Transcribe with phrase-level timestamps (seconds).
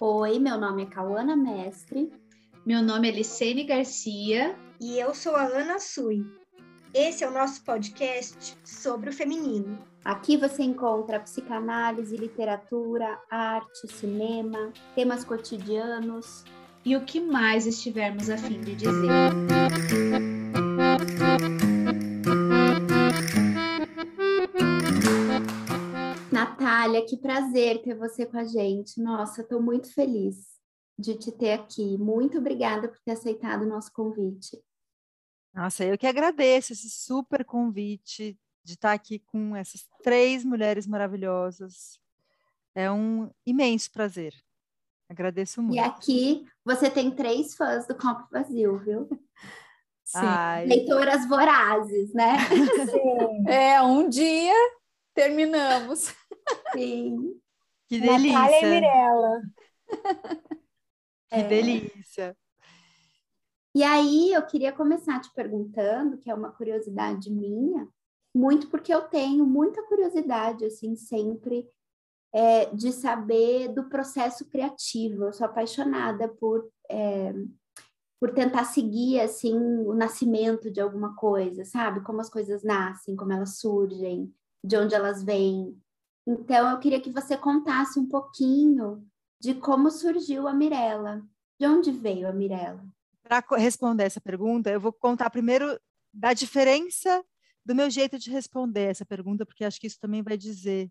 [0.00, 2.12] Oi, meu nome é Cauana Mestre.
[2.66, 4.56] Meu nome é Licene Garcia.
[4.80, 6.26] E eu sou a Ana Sui.
[6.92, 9.78] Esse é o nosso podcast sobre o feminino.
[10.04, 16.42] Aqui você encontra psicanálise, literatura, arte, cinema, temas cotidianos
[16.84, 20.33] e o que mais estivermos a fim de dizer.
[26.84, 29.00] Natália, que prazer ter você com a gente.
[29.00, 30.36] Nossa, estou muito feliz
[30.98, 31.96] de te ter aqui.
[31.96, 34.62] Muito obrigada por ter aceitado o nosso convite.
[35.54, 41.98] Nossa, eu que agradeço esse super convite de estar aqui com essas três mulheres maravilhosas.
[42.74, 44.34] É um imenso prazer.
[45.08, 45.76] Agradeço muito.
[45.76, 49.08] E aqui você tem três fãs do Copo Vazio, viu?
[50.04, 50.18] Sim.
[50.20, 50.66] Ai.
[50.66, 52.36] Leitoras vorazes, né?
[52.90, 53.44] Sim.
[53.48, 54.54] É, um dia
[55.14, 56.12] terminamos.
[56.72, 57.40] Sim.
[57.88, 58.70] Que Natália e delícia!
[58.70, 59.42] Mirella.
[61.30, 61.48] Que É.
[61.48, 62.36] delícia!
[63.74, 67.88] E aí eu queria começar te perguntando, que é uma curiosidade minha,
[68.34, 71.68] muito porque eu tenho muita curiosidade, assim, sempre
[72.32, 75.24] é, de saber do processo criativo.
[75.24, 77.32] Eu sou apaixonada por, é,
[78.20, 82.00] por tentar seguir, assim, o nascimento de alguma coisa, sabe?
[82.02, 84.32] Como as coisas nascem, como elas surgem,
[84.64, 85.76] de onde elas vêm.
[86.26, 89.06] Então, eu queria que você contasse um pouquinho
[89.40, 91.22] de como surgiu a Mirella.
[91.58, 92.84] De onde veio a Mirella?
[93.22, 95.78] Para responder essa pergunta, eu vou contar primeiro
[96.12, 97.24] da diferença
[97.64, 100.90] do meu jeito de responder essa pergunta, porque acho que isso também vai dizer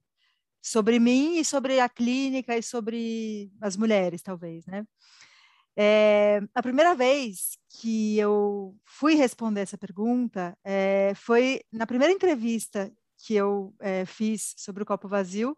[0.62, 4.86] sobre mim e sobre a clínica e sobre as mulheres, talvez, né?
[5.76, 12.92] É, a primeira vez que eu fui responder essa pergunta é, foi na primeira entrevista
[13.26, 15.58] que eu é, fiz sobre o copo vazio.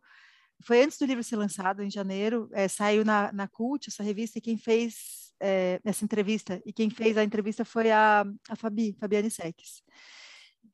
[0.64, 2.48] Foi antes do livro ser lançado, em janeiro.
[2.54, 6.90] é, saiu na, na Cult, essa revista, e quem fez é, essa entrevista, e quem
[6.90, 9.82] fez a entrevista foi a, a Fabi, Fabiane Seques.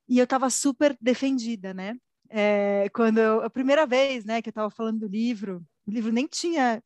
[0.08, 1.96] E eu estava super defendida, né?
[2.94, 6.28] Quando eu, a primeira vez, né, que eu estava falando do livro, o livro nem
[6.28, 6.82] tinha,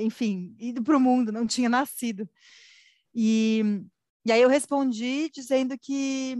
[0.00, 2.28] enfim, ido para o mundo, não tinha nascido.
[3.14, 3.62] E,
[4.24, 6.38] e aí eu respondi dizendo que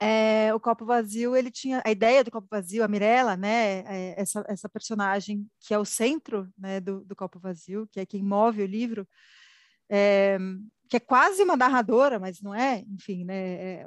[0.00, 4.20] é, o copo vazio, ele tinha a ideia do copo vazio, a Mirella, né, é,
[4.20, 8.22] essa, essa personagem que é o centro né, do, do copo vazio, que é quem
[8.22, 9.06] move o livro,
[9.90, 10.38] é,
[10.88, 13.34] que é quase uma narradora, mas não é, enfim, né,
[13.82, 13.86] é,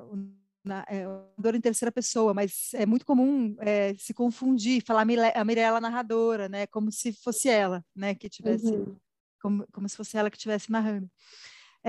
[0.63, 5.05] na- é uma narradora em terceira pessoa, mas é muito comum é, se confundir, falar
[5.35, 8.95] a Mirella narradora, né, como se fosse ela, né, que tivesse Uhum.
[9.41, 11.09] como, como se fosse ela que estivesse narrando.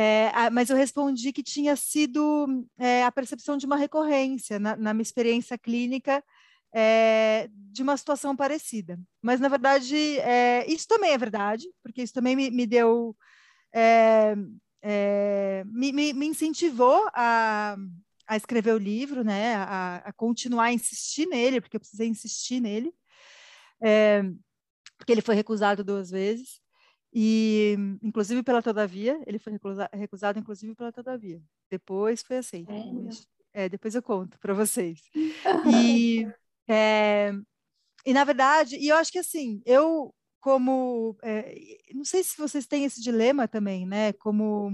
[0.00, 4.94] É, mas eu respondi que tinha sido é, a percepção de uma recorrência na, na
[4.94, 6.22] minha experiência clínica
[6.72, 8.96] é, de uma situação parecida.
[9.20, 13.16] Mas, na verdade, é, isso também é verdade, porque isso também me, me deu.
[13.74, 14.36] é,
[14.82, 17.76] é, me, me- me incentivou a,
[18.28, 22.60] a escrever o livro, né, a, a continuar a insistir nele, porque eu precisei insistir
[22.60, 22.94] nele,
[24.96, 26.60] porque ele foi recusado duas vezes
[27.12, 31.40] e inclusive pela Todavia, ele foi recusa- recusado inclusive pela Todavia.
[31.70, 32.70] Depois foi aceito.
[33.04, 35.00] Mas, É, depois eu conto para vocês.
[36.22, 36.26] E,
[36.68, 37.32] é,
[38.04, 41.54] e na verdade, e eu acho que assim, eu como, é,
[41.92, 44.12] não sei se vocês têm esse dilema também, né?
[44.12, 44.70] Como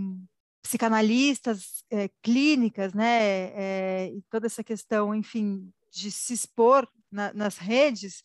[0.62, 4.08] psicanalistas é, clínicas, né?
[4.12, 8.22] e toda essa questão, enfim, de se expor na- nas redes,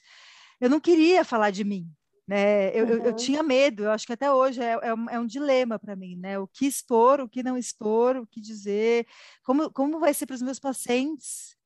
[0.60, 1.88] eu não queria falar de mim,
[2.30, 2.70] né?
[2.78, 3.16] Eu, eu- eu Uhum.
[3.16, 6.16] tinha medo, eu acho que até hoje é, é um, é um dilema para mim,
[6.18, 6.40] né?
[6.40, 9.08] O que expor, o que não expor, o que dizer,
[9.44, 11.58] como, como vai ser para os meus pacientes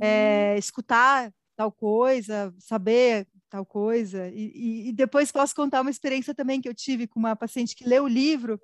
[0.00, 6.34] é, escutar tal coisa, saber tal coisa, e, e- e depois posso contar uma experiência
[6.34, 8.60] também que eu tive com uma paciente que leu o livro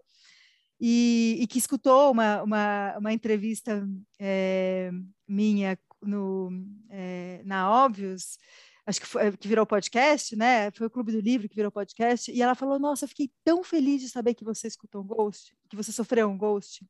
[0.81, 3.87] e, e que escutou uma, uma, uma entrevista
[4.21, 4.91] é,
[5.29, 6.51] minha no,
[6.91, 8.39] é, na Óbvios,
[8.87, 10.71] acho que, foi, que virou podcast, né?
[10.73, 14.03] Foi o Clube do Livro que virou podcast, e ela falou: Nossa, fiquei tão feliz
[14.03, 16.87] de saber que você escutou um ghost, que você sofreu um ghost.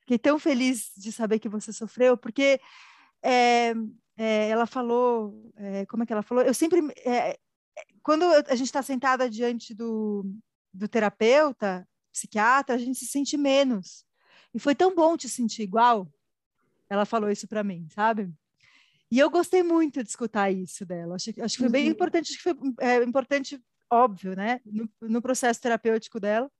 [0.00, 2.60] Fiquei tão feliz de saber que você sofreu, porque
[3.22, 3.74] é,
[4.16, 6.42] é, ela falou, é, como é que ela falou?
[6.42, 6.80] Eu sempre,
[8.02, 10.24] quando a gente está sentada diante do,
[10.72, 14.04] do terapeuta, psiquiatra, a gente se sente menos.
[14.52, 16.08] E foi tão bom te sentir igual.
[16.88, 18.32] Ela falou isso para mim, sabe?
[19.10, 21.16] E eu gostei muito de escutar isso dela.
[21.16, 21.92] Acho, acho que foi bem Uhum.
[21.92, 23.60] importante, acho que foi é, importante,
[23.90, 24.60] óbvio, né?
[24.64, 26.50] No, no processo terapêutico dela.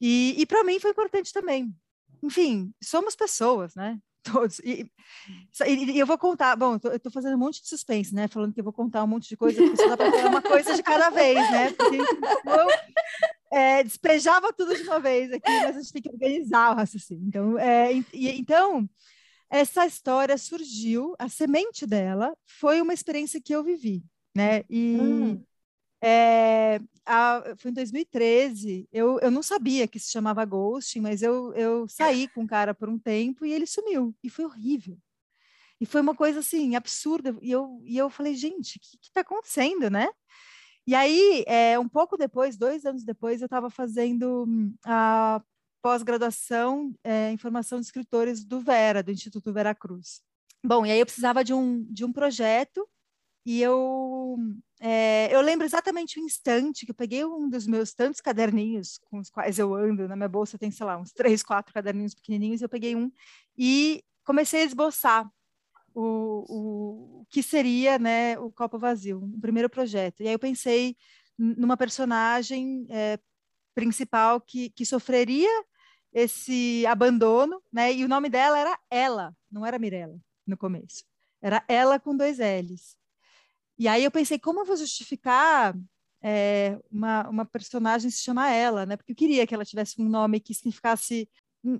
[0.00, 1.74] E, e para mim foi importante também.
[2.22, 3.98] Enfim, somos pessoas, né?
[4.22, 4.58] Todos.
[4.60, 4.90] E,
[5.66, 8.26] e- e eu vou contar, bom, eu eu estou fazendo um monte de suspense, né?
[8.28, 10.42] Falando que eu vou contar um monte de coisa, porque só dá para falar uma
[10.42, 11.70] coisa de cada vez, né?
[11.72, 11.98] Porque
[12.40, 12.68] senão
[13.52, 17.26] é, despejava tudo de uma vez aqui, mas a gente tem que organizar o raciocínio.
[17.26, 18.88] Então, é, e, então,
[19.54, 24.02] essa história surgiu, a semente dela foi uma experiência que eu vivi,
[24.36, 24.64] né?
[24.68, 25.44] E hum.
[26.02, 31.54] é, a, foi em 2013, eu, eu não sabia que se chamava ghosting, mas eu,
[31.54, 34.98] eu saí com o cara por um tempo e ele sumiu, e foi horrível.
[35.80, 37.36] E foi uma coisa assim, absurda.
[37.40, 40.08] E eu, e eu falei, gente, o que está acontecendo, né?
[40.84, 45.40] E aí, é, um pouco depois, dois anos depois, eu estava fazendo hum, a
[45.84, 50.22] pós-graduação é, em formação de escritores do Vera, do Instituto Vera Cruz.
[50.64, 52.88] Bom, e aí eu precisava de um, de um projeto
[53.44, 54.38] e eu,
[54.80, 59.18] é, eu lembro exatamente o instante que eu peguei um dos meus tantos caderninhos com
[59.18, 62.62] os quais eu ando, na minha bolsa tem, sei lá, uns três, quatro caderninhos pequenininhos,
[62.62, 63.12] eu peguei um
[63.54, 65.30] e comecei a esboçar
[65.94, 70.22] o, o que seria né, o Copo Vazio, o primeiro projeto.
[70.22, 70.96] E aí eu pensei
[71.36, 73.18] numa personagem é,
[73.74, 75.50] principal que, que sofreria
[76.14, 77.92] esse abandono, né?
[77.92, 80.16] E o nome dela era Ela, não era Mirella
[80.46, 81.04] no começo.
[81.42, 82.96] Era Ela com dois L's.
[83.76, 85.74] E aí eu pensei, como eu vou justificar
[86.22, 88.96] é, uma, uma personagem se chamar Ela, né?
[88.96, 91.28] Porque eu queria que ela tivesse um nome que significasse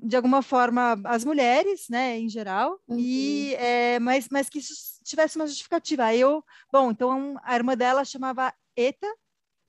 [0.03, 2.97] de alguma forma as mulheres, né, em geral, uhum.
[2.99, 4.73] e é, mas mas que isso
[5.05, 6.05] tivesse uma justificativa.
[6.05, 6.43] Aí eu,
[6.73, 9.07] bom, então a irmã dela chamava Eta,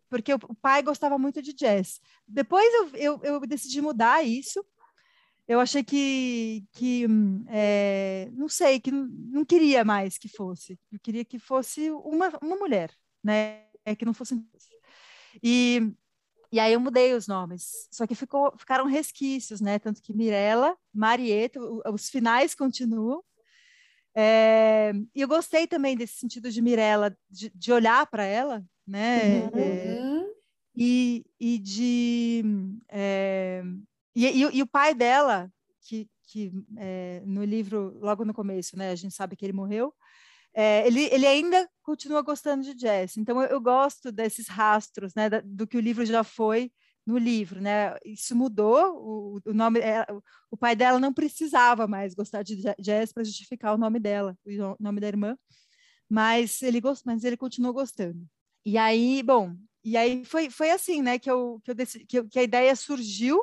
[0.10, 2.00] porque o, pai gostava muito de jazz.
[2.28, 4.64] Depois eu, eu, eu decidi mudar isso.
[5.48, 7.06] Eu achei que que
[7.50, 10.80] é, não sei que não, não queria mais que fosse.
[10.92, 12.92] Eu queria que fosse uma uma mulher,
[13.24, 14.36] né, é que não fosse
[15.44, 15.94] e
[16.52, 19.78] e aí eu mudei os nomes, só que ficou, ficaram resquícios, né?
[19.78, 21.60] Tanto que Mirella, Marieta,
[21.92, 23.22] os finais continuam.
[24.16, 29.46] É, e eu gostei também desse sentido de Mirella, de, de olhar para ela, né?
[29.46, 29.60] Uhum.
[29.60, 30.26] É,
[30.76, 32.44] e, e de
[32.90, 33.64] é,
[34.16, 35.50] e, e, e, o pai dela,
[35.82, 38.92] que, que é, no livro logo no começo, né?
[38.92, 39.94] A gente sabe que ele morreu
[40.56, 43.18] é, ele, ele ainda continua gostando de jazz.
[43.18, 46.72] Então, eu, eu gosto desses rastros, né, da, do que o livro já foi
[47.06, 47.94] no livro, né?
[48.06, 48.96] Isso mudou.
[48.96, 50.06] O, o nome, é,
[50.50, 54.82] o pai dela não precisava mais gostar de jazz para justificar o nome dela, o
[54.82, 55.38] nome da irmã,
[56.10, 58.26] mas ele gost, mas ele continuou gostando.
[58.66, 62.20] E aí, bom, e aí foi, foi assim, né, que eu que eu decidi, que,
[62.20, 63.40] eu, que a ideia surgiu.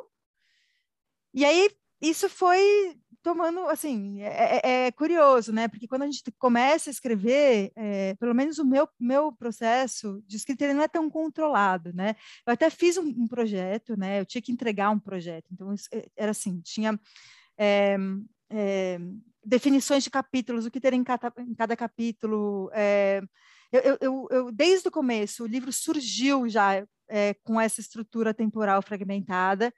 [1.33, 1.69] E aí
[2.01, 5.69] isso foi tomando, assim, é, é, é, curioso, né?
[5.69, 10.35] Porque quando a gente começa a escrever, é, pelo menos o meu, meu processo de
[10.35, 12.15] escrita ele não é tão controlado, né?
[12.45, 14.19] Eu até fiz um, um projeto, né?
[14.19, 16.99] Eu tinha que entregar um projeto, então é, era assim, tinha
[17.57, 17.97] é,
[19.43, 22.69] definições de capítulos, o que ter em cada, em cada capítulo.
[23.73, 26.85] Eu, eu, eu, desde o começo, o livro surgiu já
[27.43, 29.73] com essa estrutura temporal fragmentada,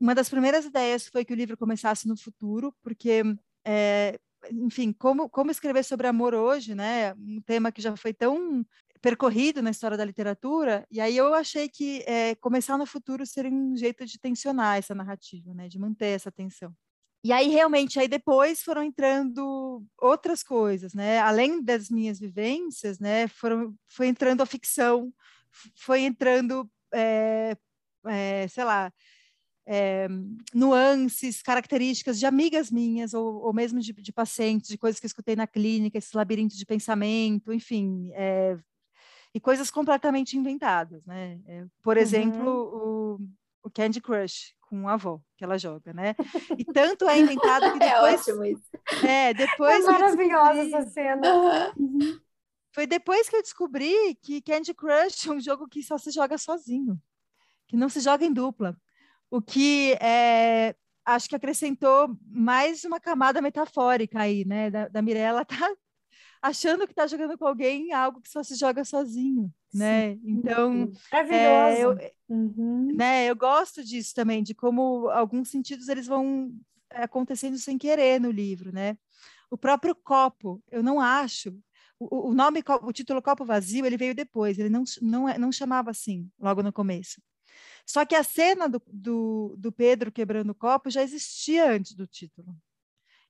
[0.00, 3.22] uma das primeiras ideias foi que o livro começasse no futuro, porque,
[3.64, 4.18] é,
[4.52, 7.14] enfim, como, como escrever sobre amor hoje, né?
[7.14, 8.64] Um tema que já foi tão
[9.00, 13.50] percorrido na história da literatura, e aí eu achei que é, começar no futuro seria
[13.50, 15.68] um jeito de tensionar essa narrativa, né?
[15.68, 16.72] De manter essa tensão.
[17.24, 21.18] E aí, realmente, aí depois foram entrando outras coisas, né?
[21.18, 23.26] Além das minhas vivências, né?
[23.26, 25.12] Foram, foi entrando a ficção,
[25.74, 27.56] foi entrando, é,
[28.06, 28.92] é, sei lá,
[29.66, 30.06] é,
[30.54, 35.08] nuances, características de amigas minhas, ou, ou mesmo de, de, pacientes, de coisas que eu
[35.08, 38.10] escutei na clínica, esse labirinto de pensamento, enfim,
[39.34, 41.38] e coisas completamente inventadas, né?
[41.82, 42.02] Por uhum.
[42.02, 46.14] exemplo, o, o Candy Crush com a avó que ela joga, né?
[46.56, 48.28] E tanto é inventado que depois...
[48.28, 48.64] é ótimo isso.
[49.06, 49.84] É, depois...
[49.84, 51.72] É maravilhosa essa cena.
[51.76, 52.20] Uhum.
[52.74, 56.36] Foi depois que eu descobri que Candy Crush é um jogo que só se joga
[56.36, 57.00] sozinho,
[57.66, 58.76] que não se joga em dupla
[59.30, 64.70] o que é, acho que acrescentou mais uma camada metafórica aí, né?
[64.70, 65.70] Da, da Mirella tá
[66.40, 70.14] achando que está jogando com alguém algo que só se joga sozinho, né?
[70.14, 70.20] Sim.
[70.24, 71.96] Então, é, eu,
[72.28, 72.92] uhum.
[72.94, 73.26] né?
[73.26, 76.52] Eu gosto disso também, de como alguns sentidos eles vão
[76.90, 78.96] acontecendo sem querer no livro, né?
[79.50, 81.56] O próprio copo, eu não acho.
[81.98, 84.58] O, o nome, o título Copo Vazio, ele veio depois.
[84.58, 87.20] Ele não não é, não chamava assim logo no começo.
[87.84, 92.06] Só que a cena do, do, do Pedro quebrando o copo já existia antes do
[92.06, 92.54] título.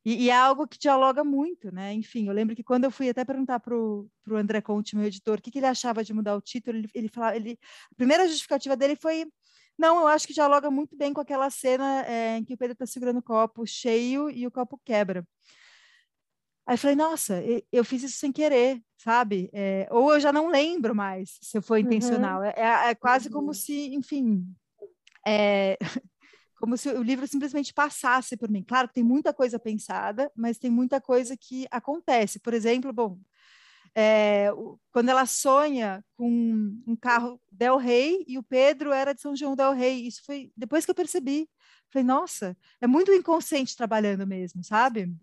[0.04, 1.92] E, e, é algo que dialoga muito, né?
[1.92, 5.38] Enfim, eu lembro que quando eu fui até perguntar para o André Conte, meu editor,
[5.38, 7.58] o que, que, ele achava de mudar o título, ele, ele falava, ele,
[7.92, 9.26] a primeira justificativa dele foi,
[9.78, 12.72] não, eu acho que dialoga muito bem com aquela cena é, em que o Pedro
[12.72, 15.26] está segurando o copo cheio e o copo quebra.
[16.66, 19.48] Aí eu falei, nossa, eu fiz isso sem querer, sabe?
[19.54, 22.40] É, ou eu já não lembro mais se foi intencional.
[22.40, 22.46] Uhum.
[22.46, 23.54] É, é, quase como uhum.
[23.54, 24.44] se, enfim,
[25.26, 25.78] é,
[26.58, 28.62] como se o livro simplesmente passasse por mim.
[28.62, 32.40] Claro que tem muita coisa pensada, mas tem muita coisa que acontece.
[32.40, 33.18] Por exemplo, bom,
[33.94, 34.50] é,
[34.92, 36.28] quando ela sonha com
[36.86, 40.52] um carro Del Rey e o Pedro era de São João Del Rey, isso foi
[40.56, 41.48] depois que eu percebi.
[41.90, 45.14] Falei, nossa, é muito inconsciente trabalhando mesmo, sabe?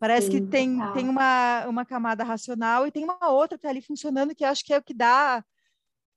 [0.00, 3.68] Parece Sim, que tem, tem uma, uma camada racional e tem uma outra que está
[3.68, 5.44] ali funcionando que acho que é o que dá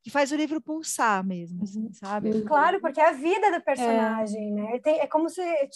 [0.04, 1.94] que faz o livro pulsar mesmo, assim, uhum.
[1.94, 2.42] sabe?
[2.44, 4.52] Claro, porque é a vida do personagem, é.
[4.52, 4.80] né?
[4.80, 5.70] Tem, é como se é,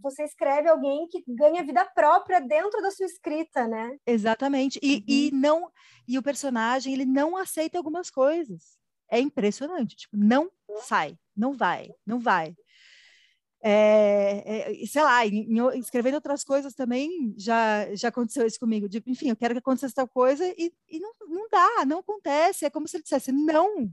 [0.00, 3.96] você escreve alguém que ganha vida própria dentro da sua escrita, né?
[4.06, 4.78] Exatamente.
[4.82, 5.04] E, uhum.
[5.08, 5.70] e não
[6.06, 8.78] e o personagem ele não aceita algumas coisas.
[9.10, 9.96] É impressionante.
[9.96, 10.50] Tipo, não
[10.82, 12.54] sai, não vai, não vai.
[13.66, 18.86] É, é, sei lá, em, em, escrevendo outras coisas também já, já aconteceu isso comigo.
[18.86, 22.66] De, enfim, eu quero que aconteça tal coisa e, e não, não dá, não acontece.
[22.66, 23.90] É como se ele dissesse, não,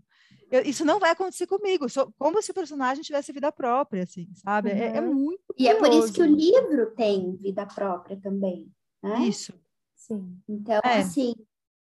[0.51, 1.88] eu, isso não vai acontecer comigo.
[1.88, 4.72] Sou, como se o personagem tivesse vida própria, assim, sabe?
[4.72, 4.78] Uhum.
[4.78, 5.42] É, é, muito.
[5.58, 5.70] E curioso.
[5.70, 8.70] é por isso que o livro tem vida própria também.
[9.01, 9.20] Né?
[9.22, 9.54] Isso.
[9.96, 10.38] Sim.
[10.50, 10.98] Então, é.
[10.98, 11.34] assim,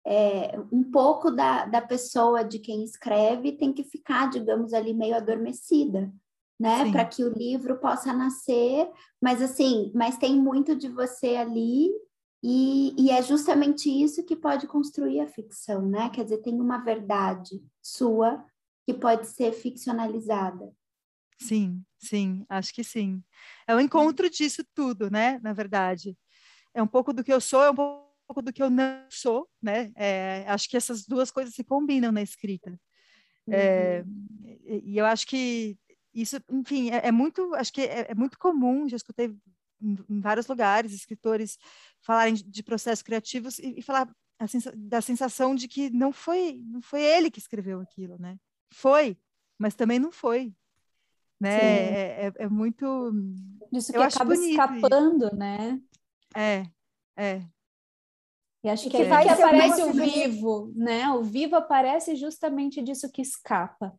[0.06, 5.16] é, um pouco da, da pessoa de quem escreve tem que ficar, digamos, ali meio
[5.16, 6.14] adormecida
[6.64, 6.90] né?
[6.90, 8.90] Para que o livro possa nascer,
[9.20, 11.90] mas assim, mas tem muito de você ali
[12.42, 16.08] e, e, é justamente isso que pode construir a ficção, né?
[16.08, 18.42] Quer dizer, tem uma verdade sua
[18.86, 20.72] que pode ser ficcionalizada.
[21.38, 23.22] Sim, sim, acho que sim.
[23.66, 25.38] É o encontro disso tudo, né?
[25.42, 26.16] Na verdade,
[26.72, 29.46] é um pouco do que eu sou, é um pouco do que eu não sou,
[29.62, 29.92] né?
[29.96, 32.78] É, acho que essas duas coisas se combinam na escrita.
[33.50, 34.58] É, uhum.
[34.66, 35.78] É, e eu acho que
[36.14, 39.34] isso, enfim, é, é muito, acho que é, é, muito comum, já escutei
[39.82, 41.58] em, em, vários lugares escritores
[42.00, 44.08] falarem de, de processos criativos e, e falar
[44.46, 48.36] sens da sensação de que não foi, não foi ele que escreveu aquilo, né?
[48.72, 49.16] Foi,
[49.58, 50.52] mas também não foi,
[51.40, 51.58] né?
[51.58, 53.12] É, é, é, muito.
[53.72, 55.36] Disso que acaba escapando, isso.
[55.36, 55.80] né?
[56.36, 56.64] É,
[57.16, 57.42] é.
[58.62, 61.10] E acho que, que, é, que aparece o vivo, né?
[61.10, 63.94] O vivo aparece justamente disso que escapa.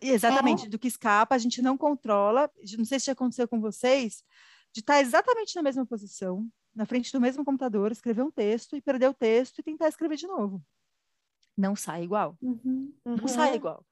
[0.00, 0.68] Exatamente, é.
[0.68, 2.50] do que escapa, a gente não controla.
[2.78, 4.22] Não sei se já aconteceu com vocês,
[4.72, 8.80] de estar exatamente na mesma posição, na frente do mesmo computador, escrever um texto e
[8.80, 10.62] perder o texto e tentar escrever de novo.
[11.56, 12.36] Não sai igual.
[12.40, 13.16] Uhum, uhum.
[13.16, 13.84] Não sai igual.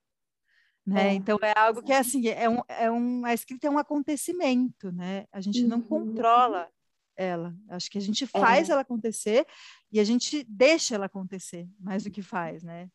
[0.87, 1.09] Né?
[1.09, 1.15] É.
[1.15, 4.91] Então é algo que é assim, é um, é um, a escrita é um acontecimento,
[4.91, 5.27] né?
[5.31, 5.83] A gente não uhum.
[5.83, 6.69] controla
[7.17, 7.55] ela.
[7.69, 8.73] Acho que a gente faz é.
[8.73, 9.47] ela acontecer
[9.93, 12.89] e a gente deixa ela acontecer mais do que faz, né?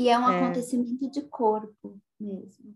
[0.00, 0.42] E é um é...
[0.42, 2.74] acontecimento de corpo mesmo.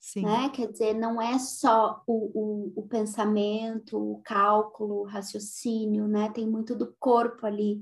[0.00, 0.22] Sim.
[0.22, 0.48] Né?
[0.50, 6.30] Quer dizer, não é só o, o, o, pensamento, o cálculo, o raciocínio, né?
[6.30, 7.80] Tem muito do corpo ali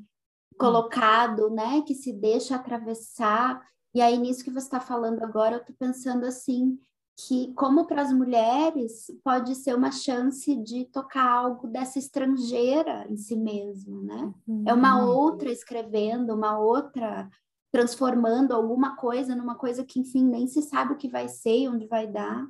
[0.58, 1.82] colocado, né?
[1.86, 3.66] Que se deixa atravessar.
[3.94, 6.78] E aí, nisso que você está falando agora, eu estou pensando assim,
[7.16, 13.16] que como para as mulheres pode ser uma chance de tocar algo dessa estrangeira em
[13.16, 14.32] si mesmo, né?
[14.46, 14.64] Uhum.
[14.66, 17.28] É uma outra escrevendo, uma outra
[17.72, 21.68] transformando alguma coisa numa coisa que, enfim, nem se sabe o que vai ser e
[21.68, 22.46] onde vai dar.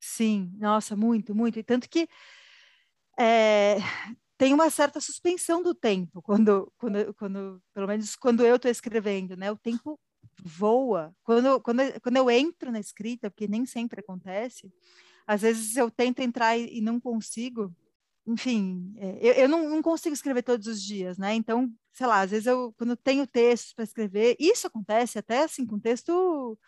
[0.00, 1.60] Sim, nossa, muito, muito.
[1.60, 2.08] E tanto que
[3.16, 3.76] é,
[4.36, 9.36] tem uma certa suspensão do tempo quando, quando, quando pelo menos quando eu estou escrevendo,
[9.36, 9.52] né?
[9.52, 9.98] O tempo
[10.42, 11.14] voa.
[11.22, 14.72] Quando, quando, quando eu entro na escrita, porque nem sempre acontece,
[15.24, 17.72] às vezes eu tento entrar e, e não consigo,
[18.26, 21.34] enfim, é, eu, eu não, não, consigo escrever todos os dias, né?
[21.34, 25.42] Então, sei lá, às vezes eu, quando eu tenho textos para escrever, isso acontece até
[25.42, 26.58] assim, com texto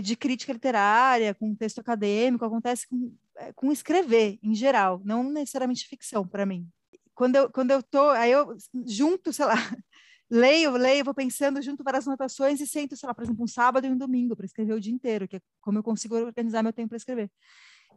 [0.00, 5.86] de crítica literária, com texto acadêmico, acontece com, é, com escrever em geral, não necessariamente
[5.86, 6.68] ficção para mim.
[7.14, 9.54] Quando eu, quando eu tô, aí eu junto, sei lá,
[10.30, 13.86] leio, leio, vou pensando junto várias anotações e sento, sei lá, por exemplo, um sábado
[13.86, 16.72] e um domingo para escrever o dia inteiro, que é como eu consigo organizar meu
[16.72, 17.30] tempo para escrever.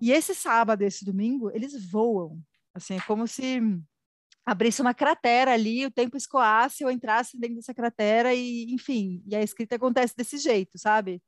[0.01, 2.41] E esse sábado, esse domingo, eles voam,
[2.75, 3.61] Assim, é como se
[4.45, 9.35] abrisse uma cratera ali, o tempo escoasse, eu entrasse dentro dessa cratera e, enfim, e
[9.35, 11.23] a escrita acontece desse jeito, sabe?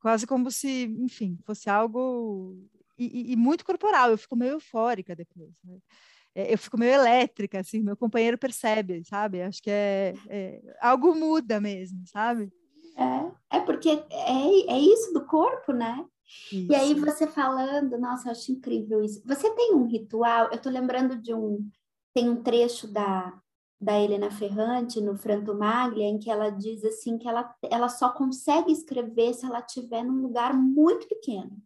[0.00, 2.56] Quase como se, enfim, fosse algo
[2.98, 4.10] e, e, e muito corporal.
[4.10, 5.52] Eu fico meio eufórica depois.
[5.64, 5.78] Né?
[6.34, 9.42] É, eu fico meio elétrica, assim, meu companheiro percebe, sabe?
[9.42, 12.52] Acho que é, é algo muda mesmo, sabe?
[12.96, 16.04] É, é porque é, é isso do corpo, né?
[16.52, 16.70] Isso.
[16.70, 19.22] E aí você falando, nossa, eu acho incrível isso.
[19.24, 20.50] Você tem um ritual?
[20.52, 21.68] Eu tô lembrando de um
[22.14, 23.40] tem um trecho da
[23.80, 28.10] da Helena Ferrante no Franto Maglia em que ela diz assim que ela ela só
[28.10, 31.56] consegue escrever se ela estiver num lugar muito pequeno.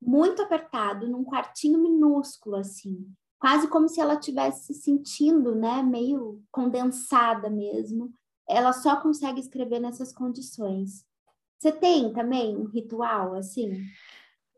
[0.00, 3.06] Muito apertado, num quartinho minúsculo assim,
[3.38, 8.10] quase como se ela estivesse se sentindo, né, meio condensada mesmo.
[8.48, 11.04] Ela só consegue escrever nessas condições.
[11.60, 13.84] Você tem também um ritual assim?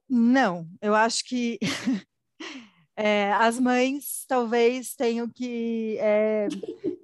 [0.09, 1.59] Não, eu acho que
[2.97, 6.47] é, as mães talvez tenham que é,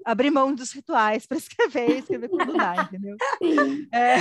[0.04, 3.16] abrir mão dos rituais para escrever, escrever quando dá, entendeu?
[3.92, 4.18] É,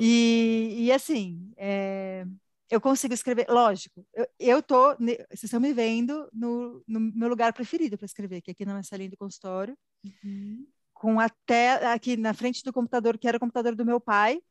[0.00, 2.24] e, e, assim, é,
[2.70, 7.52] eu consigo escrever, lógico, eu, eu tô, vocês estão me vendo no, no meu lugar
[7.52, 10.66] preferido para escrever, que é aqui na salinha do consultório, uhum.
[11.06, 14.42] Com até aqui na frente do computador, que era o computador do meu pai,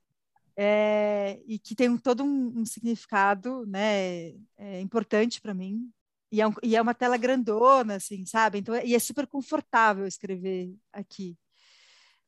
[0.56, 5.92] é, e que tem todo um, um significado né, é, importante para mim.
[6.32, 8.60] E é, um, e é, uma tela grandona, assim, sabe?
[8.60, 11.38] Então, e é super confortável escrever aqui.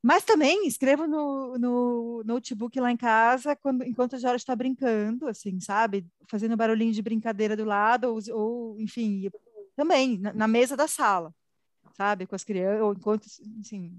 [0.03, 5.25] Mas também escrevo no, no notebook lá em casa quando, enquanto a Jora está brincando,
[5.29, 6.05] assim, sabe?
[6.29, 9.29] Fazendo barulhinho de brincadeira do lado, ou, ou enfim,
[9.73, 11.33] também na, na, mesa da sala,
[11.97, 12.27] sabe?
[12.27, 13.25] Com as crianças, ou enquanto,
[13.59, 13.91] assim,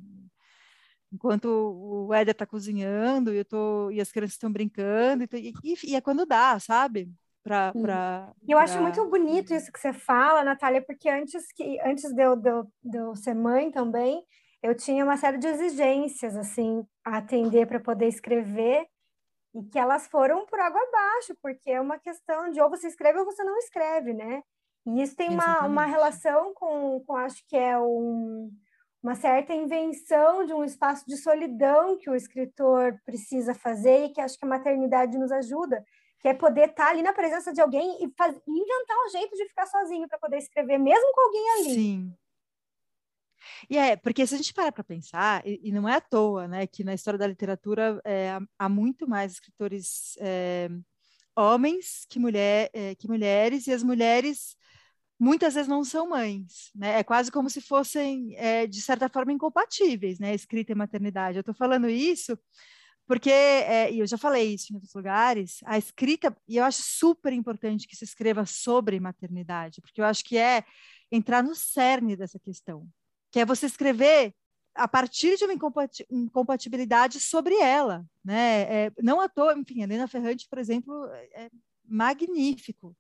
[1.12, 5.74] enquanto o Éder está cozinhando e, eu tô, e as crianças estão brincando, e, e,
[5.90, 7.10] e, é quando dá, sabe?
[7.42, 8.64] Pra, pra, eu pra...
[8.64, 12.50] acho muito bonito isso que você fala, Natália, porque antes, que, antes de, eu, de,
[12.50, 14.22] eu, de eu ser mãe também,
[14.62, 18.86] eu tinha uma série de exigências assim a atender para poder escrever
[19.54, 23.18] e que elas foram por água abaixo, porque é uma questão de ou você escreve
[23.18, 24.42] ou você não escreve, né?
[24.86, 28.50] E isso tem uma, uma relação com, com, acho que é um,
[29.02, 34.20] uma certa invenção de um espaço de solidão que o escritor precisa fazer e que
[34.20, 35.84] acho que a maternidade nos ajuda,
[36.20, 39.48] que é poder estar ali na presença de alguém e faz, inventar um jeito de
[39.48, 41.74] ficar sozinho para poder escrever, mesmo com alguém ali.
[41.74, 42.14] Sim.
[43.70, 46.48] E é, porque se a gente parar para pensar, e, e, não é à toa,
[46.48, 50.68] né, que na história da literatura é, há muito mais escritores é,
[51.36, 54.56] homens que, mulher, é, que mulheres, e as mulheres
[55.18, 57.00] muitas vezes não são mães, né?
[57.00, 60.34] É quase como se fossem, é, de certa forma, incompatíveis, né?
[60.34, 61.38] Escrita e maternidade.
[61.38, 62.38] Eu estou falando isso
[63.08, 66.82] porque, é, e eu já falei isso em outros lugares, a escrita, e eu acho
[66.82, 70.62] super importante que se escreva sobre maternidade, porque eu acho que é
[71.10, 72.86] entrar no cerne dessa questão,
[73.32, 74.34] que é você escrever
[74.74, 75.54] a partir de uma
[76.10, 78.86] incompatibilidade sobre ela, né?
[78.86, 81.48] É, não à toa, enfim, Helena Ferrante, por exemplo, é
[81.88, 82.94] magnífico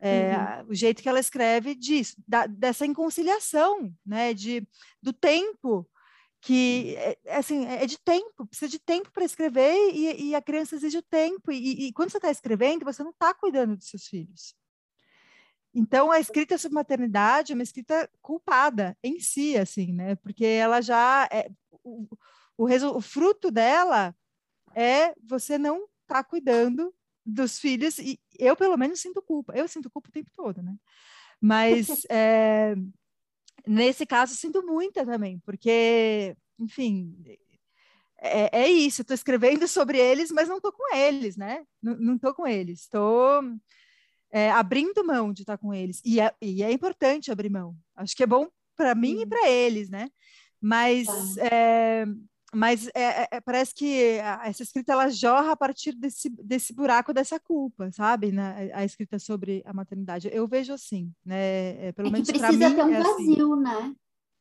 [0.00, 0.70] é, uhum.
[0.70, 4.66] O jeito que ela escreve diz, da, dessa inconciliação, né, de,
[5.02, 5.88] do tempo,
[6.40, 10.42] que é, é assim, é de tempo, precisa de tempo para escrever e, e, a
[10.42, 11.50] criança exige o tempo.
[11.50, 14.54] E, e quando você está escrevendo, você não está cuidando dos seus filhos.
[15.72, 20.16] Então, a escrita sobre maternidade é uma escrita culpada em si, assim, né?
[20.16, 21.50] Porque ela já é,
[21.82, 22.06] o,
[22.58, 24.14] o, o fruto dela
[24.74, 29.52] é você não estar tá cuidando dos filhos, e eu, pelo menos, sinto culpa.
[29.56, 30.74] Eu sinto culpa o tempo todo, né?
[31.40, 32.74] Mas, é,
[33.66, 37.16] nesse caso, sinto muita também, porque, enfim,
[38.18, 39.02] é, é isso.
[39.02, 41.64] Estou escrevendo sobre eles, mas não estou com eles, né?
[41.82, 42.80] Não estou com eles.
[42.80, 43.42] Estou
[44.30, 46.00] é, abrindo mão de estar com eles.
[46.04, 47.76] E é, e é importante abrir mão.
[47.94, 50.08] Acho que é bom para mim e para eles, né?
[50.60, 52.06] Mas é,
[52.54, 57.12] mas é, é, é, parece que essa escrita ela jorra a partir desse, desse buraco
[57.12, 58.30] dessa culpa, sabe?
[58.32, 60.30] Na, a escrita sobre a maternidade.
[60.32, 61.88] Eu vejo assim, né?
[61.88, 62.58] É, pelo é menos para mim.
[62.58, 63.26] Precisa ter um é assim.
[63.26, 63.62] vazio, assim.
[63.62, 63.94] né?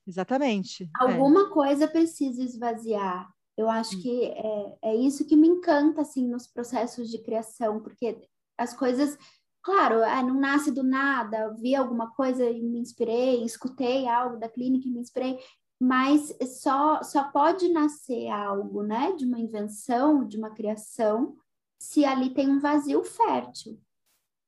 [0.06, 0.89] Exatamente.
[0.99, 3.30] Alguma coisa precisa esvaziar.
[3.58, 4.02] Eu acho hum.
[4.02, 8.21] que é, é isso que me encanta assim nos processos de criação, porque
[8.58, 9.17] as coisas,
[9.62, 11.54] claro, ah, não nasce do nada.
[11.60, 15.39] Vi alguma coisa e me inspirei, escutei algo da clínica e me inspirei
[15.84, 21.36] mas só, só pode nascer algo, né, de uma invenção, de uma criação,
[21.78, 23.78] se ali tem um vazio fértil.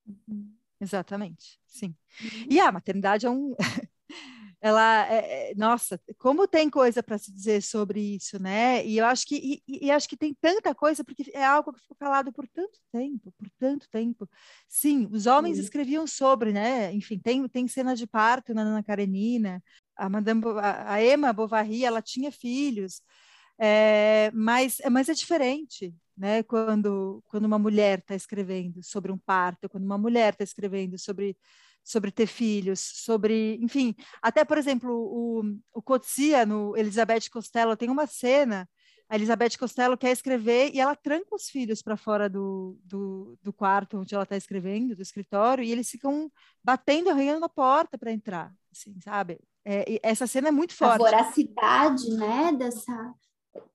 [0.08, 0.56] Uhum.
[0.80, 1.94] Exatamente, sim.
[2.22, 2.48] Uhum.
[2.50, 3.54] E a maternidade é um.
[4.62, 8.86] ela é, é, nossa, como tem coisa para se dizer sobre isso, né?
[8.86, 11.82] E eu acho que e, e, acho que tem tanta coisa porque é algo que
[11.82, 14.30] ficou calado por tanto tempo, por tanto tempo.
[14.70, 16.94] Sim, os homens escreviam sobre, né?
[16.94, 19.62] Enfim, tem tem cena de parto na Ana Karenina,
[19.96, 23.02] a Madame a Emma Bovary, ela tinha filhos,
[23.58, 26.44] é, mas, mas é diferente, né?
[26.44, 31.38] Quando, quando uma mulher está escrevendo sobre um parto, quando uma mulher está escrevendo sobre
[31.88, 35.84] sobre ter filhos, sobre, enfim, até por exemplo o, o
[36.48, 38.68] no Elizabeth Costello tem uma cena
[39.08, 43.54] a Elizabeth Costello quer escrever e ela tranca os filhos para fora do, do, do,
[43.54, 46.32] quarto onde ela está escrevendo, do escritório, e eles ficam
[46.64, 49.40] batendo, arranhando na porta para entrar, assim, sabe?
[49.66, 50.94] É, essa cena é muito forte.
[50.94, 53.14] A voracidade, né, dessa...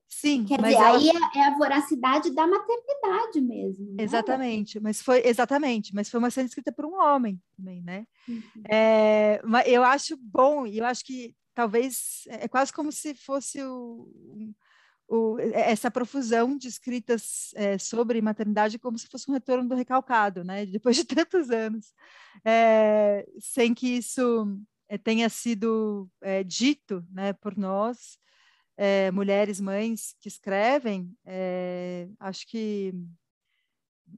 [0.09, 0.97] Sim, Quer dizer, ela...
[0.97, 3.95] aí é, é, a voracidade da maternidade mesmo.
[3.95, 4.03] Né?
[4.03, 8.05] Exatamente, mas foi exatamente, mas foi uma cena escrita por um homem também, né?
[8.29, 8.43] Uhum.
[8.69, 14.09] É, eu acho bom, e eu acho que talvez é quase como se fosse o,
[15.09, 20.43] o, essa profusão de escritas é, sobre maternidade como se fosse um retorno do recalcado,
[20.43, 20.67] né?
[20.67, 21.93] Depois de tantos anos,
[22.45, 28.19] é, sem que isso é, tenha sido é, dito, né, por nós,
[28.77, 32.95] é, mulheres, mães que escrevem, é, acho que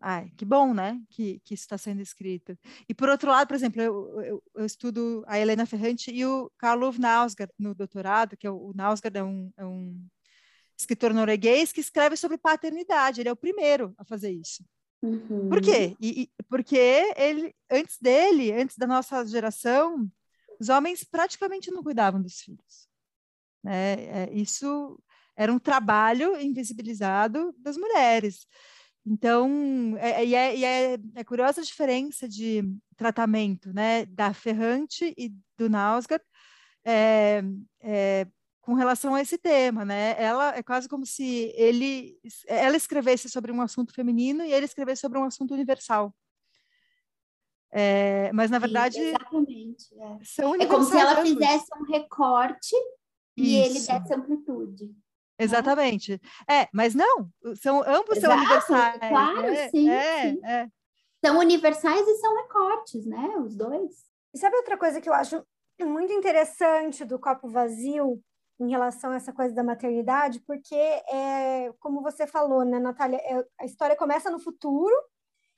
[0.00, 2.56] Ai, que bom, né, que, que isso está sendo escrito.
[2.88, 6.50] E por outro lado, por exemplo, eu, eu, eu estudo a Helena Ferrante e o
[6.56, 10.02] Karlov Nausgaard no doutorado, que é o, o Nausgaard é um, é um
[10.78, 13.20] escritor norueguês que escreve sobre paternidade.
[13.20, 14.64] Ele é o primeiro a fazer isso.
[15.02, 15.48] Uhum.
[15.48, 15.96] Por quê?
[16.00, 16.76] E, e, porque
[17.16, 20.11] ele, antes dele, antes da nossa geração,
[20.62, 22.88] os homens praticamente não cuidavam dos filhos.
[23.64, 23.94] Né?
[23.94, 24.96] É, isso
[25.37, 28.46] era um trabalho invisibilizado das mulheres.
[29.05, 32.62] Então, é, é, é, é, é, curiosa a diferença de
[32.96, 36.25] tratamento né, da Ferrante e do Nausgaard
[36.85, 37.42] é,
[37.81, 38.29] é,
[38.61, 39.85] com relação a esse tema.
[39.85, 40.14] Né?
[40.16, 45.01] Ela é quase como se ele, ela escrevesse sobre um assunto feminino e ele escrevesse
[45.01, 46.14] sobre um assunto universal.
[48.35, 49.14] Mas, na verdade, Sim,
[49.90, 52.76] exatamente, são É como se ela fizesse um recorte
[53.36, 53.90] e Isso.
[53.90, 54.94] ele desse amplitude.
[55.38, 56.20] Exatamente.
[56.48, 57.28] É, mas não,
[57.60, 58.98] são ambos Exato, são universais.
[58.98, 59.68] Claro, né?
[59.70, 60.40] sim, é, sim.
[60.44, 60.68] É.
[61.24, 63.36] São universais e são recortes, né?
[63.38, 63.90] Os dois.
[64.34, 65.44] E sabe outra coisa que eu acho
[65.80, 68.20] muito interessante do copo vazio
[68.60, 70.40] em relação a essa coisa da maternidade?
[70.40, 74.94] Porque, é, como você falou, né, Natália, é, a história começa no futuro,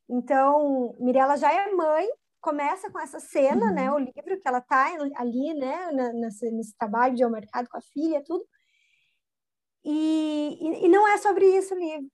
[0.09, 2.07] então Mirella já é mãe,
[2.45, 3.99] começa com essa cena, né, uhum.
[3.99, 7.79] né, o livro que ela está ali, né, nesse, nesse trabalho de ao mercado com
[7.79, 8.45] a filha, tudo,
[9.83, 12.07] e, e, e não é sobre isso o livro.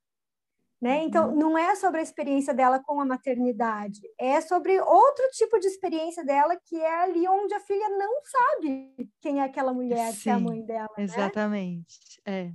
[0.81, 1.03] Né?
[1.03, 1.37] Então, uhum.
[1.37, 6.25] não é sobre a experiência dela com a maternidade, é sobre outro tipo de experiência
[6.25, 10.31] dela, que é ali onde a filha não sabe quem é aquela mulher Sim, que
[10.31, 10.89] é a mãe dela.
[10.97, 11.05] Né?
[11.05, 12.23] Exatamente.
[12.27, 12.33] Né?
[12.33, 12.53] É.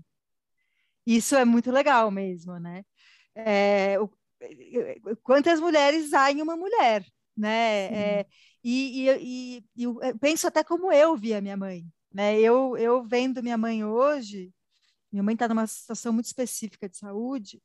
[1.06, 2.84] Isso é muito legal mesmo, né?
[3.36, 4.10] É, o,
[5.22, 7.06] quantas mulheres há em uma mulher,
[7.36, 7.86] né?
[7.94, 8.26] É,
[8.64, 12.40] e, e, e, eu penso até como eu vi a minha mãe, né?
[12.40, 14.52] Eu, eu vendo minha mãe hoje,
[15.12, 17.62] minha mãe está numa situação muito específica de saúde,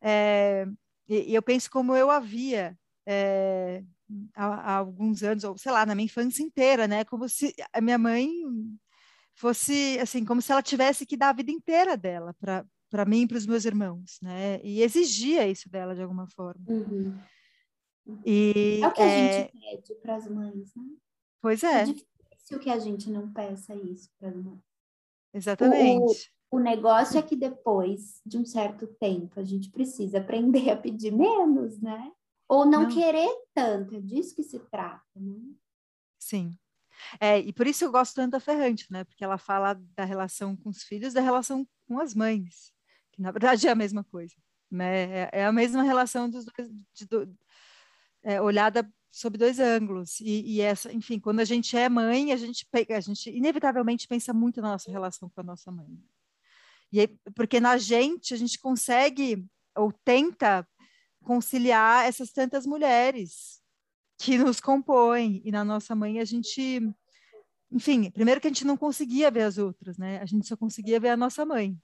[0.00, 0.66] é,
[1.08, 3.82] e, e, eu penso como eu havia é,
[4.34, 7.04] há, há, alguns anos, ou sei lá, na minha infância inteira, né?
[7.04, 8.28] Como se a minha mãe
[9.34, 13.22] fosse, assim, como se ela tivesse que dar a vida inteira dela para para mim
[13.22, 14.60] e para os meus irmãos, né?
[14.64, 16.64] E exigia isso dela de alguma forma.
[16.66, 17.16] Uhum.
[18.24, 19.42] E, é o que a é...
[19.42, 20.84] gente pede para as mães, né?
[21.40, 21.82] Pois é.
[21.82, 24.60] É difícil que a gente não peça isso para as mães.
[25.32, 26.32] Exatamente.
[26.50, 31.12] O negócio é que depois de um certo tempo a gente precisa aprender a pedir
[31.12, 32.10] menos, né?
[32.48, 32.88] Ou não, não.
[32.90, 35.38] querer tanto, é disso que se trata, né?
[36.18, 36.58] Sim.
[37.20, 39.04] É, e por isso eu gosto tanto da Ferrante, né?
[39.04, 42.72] Porque ela fala da relação com os filhos, da relação com as mães,
[43.12, 44.34] que na verdade é a mesma coisa,
[44.70, 45.20] né?
[45.22, 47.38] É, é a mesma relação dos dois, de, de,
[48.22, 50.20] é, olhada sob dois ângulos.
[50.20, 54.32] E, e, essa, enfim, quando a gente é mãe, a gente, a gente inevitavelmente pensa
[54.32, 55.88] muito na nossa relação com a nossa mãe.
[56.92, 59.44] E aí, porque na gente a gente consegue
[59.76, 60.66] ou tenta
[61.22, 63.60] conciliar essas tantas mulheres
[64.18, 66.82] que nos compõem e na nossa mãe a gente
[67.72, 70.18] enfim, primeiro que a gente não conseguia ver as outras, né?
[70.20, 71.78] A gente só conseguia ver a nossa mãe.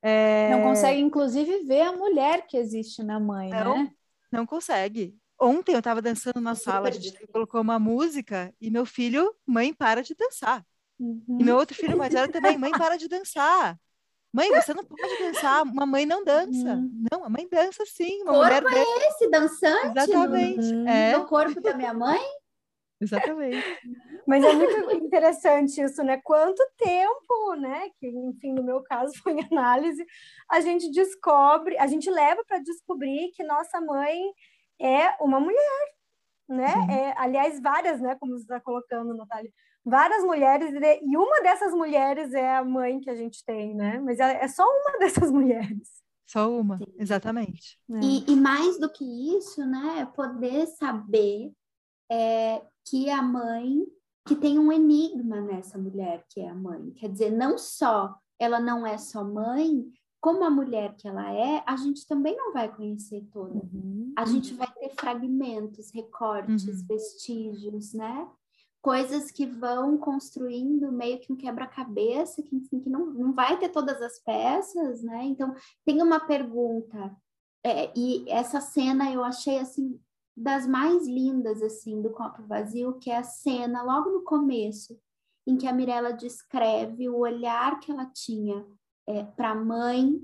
[0.00, 0.50] É...
[0.50, 3.92] Não consegue, inclusive, ver a mulher que existe na mãe, não, né?
[4.30, 5.18] Não consegue.
[5.40, 9.74] Ontem eu estava dançando na sala, a gente colocou uma música e meu filho, mãe,
[9.74, 10.64] para de dançar.
[10.98, 11.38] Uhum.
[11.40, 13.78] E meu outro filho mais velho também, mãe, para de dançar.
[14.32, 16.74] Mãe, você não pode dançar, uma mãe não dança.
[16.74, 17.04] Uhum.
[17.12, 18.22] Não, a mãe dança sim.
[18.22, 19.86] Uma corpo mulher é esse, dançante?
[19.86, 20.72] Exatamente.
[20.72, 21.18] No, é.
[21.18, 22.20] no corpo da minha mãe?
[23.00, 23.64] Exatamente.
[24.26, 26.20] Mas é muito interessante isso, né?
[26.24, 27.90] Quanto tempo, né?
[28.00, 30.04] Que, enfim, no meu caso foi em análise,
[30.50, 34.18] a gente descobre, a gente leva para descobrir que nossa mãe
[34.80, 35.94] é uma mulher,
[36.48, 36.72] né?
[36.90, 38.16] É, aliás, várias, né?
[38.16, 39.50] Como você está colocando, Natália,
[39.84, 43.98] várias mulheres, e uma dessas mulheres é a mãe que a gente tem, né?
[44.00, 46.04] Mas é só uma dessas mulheres.
[46.26, 46.86] Só uma, Sim.
[46.98, 47.78] exatamente.
[47.90, 48.00] É.
[48.00, 49.04] E, e, mais do que
[49.36, 50.00] isso, né?
[50.00, 51.52] É poder saber
[52.10, 53.84] é, que a mãe,
[54.26, 56.90] que tem um enigma nessa mulher que é a mãe.
[56.92, 59.84] Quer dizer, não só ela não é só mãe,
[60.24, 63.56] como a mulher que ela é, a gente também não vai conhecer toda.
[63.56, 64.10] Uhum.
[64.16, 66.86] A gente vai ter fragmentos, recortes, uhum.
[66.86, 68.26] vestígios, né?
[68.80, 73.68] coisas que vão construindo meio que um quebra-cabeça, que, enfim, que não, não vai ter
[73.68, 75.24] todas as peças, né?
[75.24, 75.54] Então,
[75.86, 77.14] tem uma pergunta,
[77.62, 79.98] é, e essa cena eu achei, assim,
[80.34, 84.98] das mais lindas, assim, do Copo Vazio, que é a cena logo no começo,
[85.46, 88.66] em que a Mirella descreve o olhar que ela tinha
[89.06, 90.20] é, para a mãe,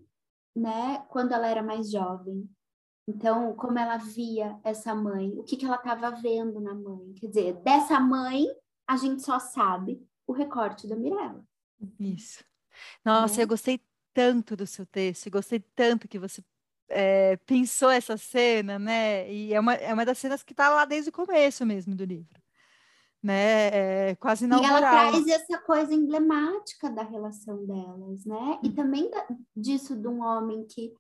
[0.55, 2.49] né, quando ela era mais jovem.
[3.09, 7.13] Então, como ela via essa mãe, o que, que ela estava vendo na mãe.
[7.15, 8.47] Quer dizer, dessa mãe,
[8.87, 11.45] a gente só sabe o recorte da Mirella.
[11.99, 12.45] Isso.
[13.05, 13.43] Nossa, né?
[13.43, 13.81] eu gostei
[14.15, 16.43] tanto do seu texto, gostei tanto que você
[16.89, 19.31] é, pensou essa cena, né?
[19.33, 22.05] E é uma, é uma das cenas que está lá desde o começo mesmo do
[22.05, 22.40] livro.
[23.23, 23.69] Né,
[24.11, 24.81] é quase inaugural.
[24.81, 28.59] E ela traz essa coisa emblemática da relação delas, né?
[28.63, 28.75] E hum.
[28.75, 30.95] também da, disso de um homem que,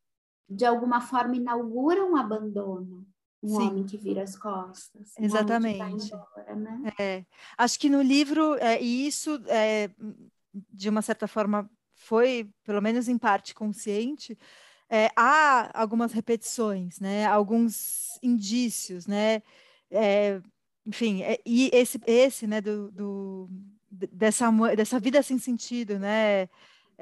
[0.46, 3.06] de alguma forma, inaugura um abandono.
[3.42, 3.68] Um Sim.
[3.68, 5.14] homem que vira as costas.
[5.18, 6.12] Exatamente.
[6.12, 6.92] Embora, né?
[6.98, 7.24] é.
[7.56, 9.88] Acho que no livro, é, e isso, é,
[10.70, 14.36] de uma certa forma, foi, pelo menos em parte, consciente,
[14.90, 17.24] é, há algumas repetições, né?
[17.26, 19.42] Alguns indícios, né?
[19.90, 20.40] É,
[20.86, 22.60] enfim, é, e esse, esse, né?
[22.60, 23.50] Do, do,
[23.90, 26.48] dessa dessa vida sem sentido, né?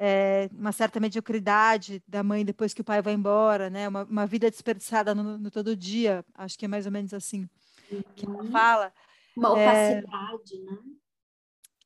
[0.01, 3.87] É, uma certa mediocridade da mãe depois que o pai vai embora, né?
[3.87, 7.49] Uma, uma vida desperdiçada no, no, todo dia, acho que é mais ou menos assim
[7.91, 8.01] uhum.
[8.15, 8.51] que ela uhum.
[8.51, 8.93] fala.
[9.35, 10.77] Uma é, opacidade, né?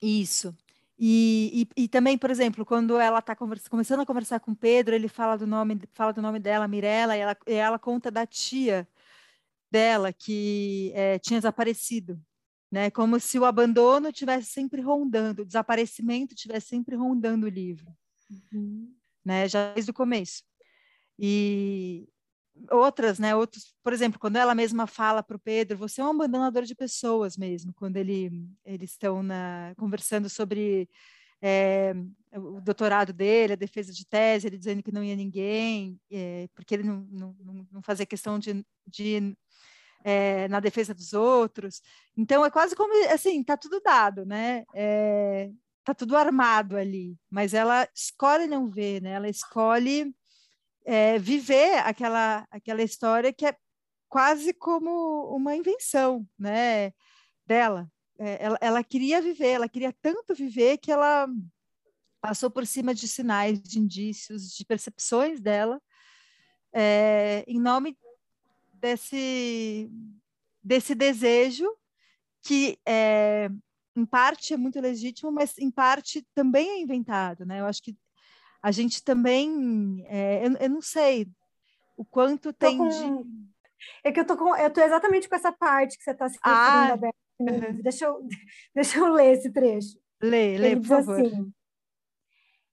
[0.02, 0.56] Isso.
[0.98, 5.08] E, e, e, também, por exemplo, quando ela está começando a conversar com Pedro, ele
[5.08, 8.88] fala do nome, fala do nome dela, Mirella, e ela, e ela conta da tia
[9.74, 12.22] dela que é, tinha desaparecido,
[12.72, 12.92] né?
[12.92, 17.92] Como se o abandono tivesse sempre rondando, o desaparecimento tivesse sempre rondando o livro,
[18.54, 18.94] uhum.
[19.26, 19.48] né?
[19.48, 20.44] Já desde o começo.
[21.18, 22.08] E,
[22.70, 23.36] outras, né?
[23.36, 26.76] Outros, por exemplo, quando ela mesma fala para o Pedro, você é um abandonador de
[26.76, 30.88] pessoas mesmo, quando ele, eles estão na, conversando sobre
[31.46, 31.94] é,
[32.34, 36.74] o doutorado dele, a defesa de tese, ele dizendo que não ia ninguém, é, porque
[36.74, 37.36] ele não, não,
[37.70, 39.36] não fazia questão de, de
[40.06, 41.82] é, na defesa dos outros.
[42.16, 44.64] Então é quase como assim, tá tudo dado, né?
[44.74, 45.52] É,
[45.84, 49.12] tá tudo armado ali, mas ela escolhe não ver, né?
[49.12, 50.16] Ela escolhe
[50.86, 53.56] é, viver aquela, aquela história que é
[54.08, 56.94] quase como uma invenção né,
[57.46, 57.92] dela.
[58.20, 61.28] É, ela, ela queria viver, ela queria tanto viver que ela
[62.22, 65.82] passou por cima de sinais, de indícios, de percepções dela,
[66.72, 67.98] é, em nome
[68.74, 69.92] desse,
[70.64, 71.70] desse desejo
[72.42, 73.50] que é,
[73.96, 77.62] em parte é muito legítimo, mas em parte também é inventado, né?
[77.62, 77.96] Eu acho que
[78.62, 81.28] a gente também, é, eu, eu, não sei
[81.96, 82.88] o quanto tem com...
[82.88, 83.54] de...
[84.04, 86.40] É que eu tô com, eu tô exatamente com essa parte que você está se
[86.44, 87.82] referindo, ah, uhum.
[87.84, 88.28] deixa, eu,
[88.76, 89.98] deixa eu ler esse trecho.
[90.22, 91.20] Lê, lê, por favor.
[91.20, 91.54] Assim,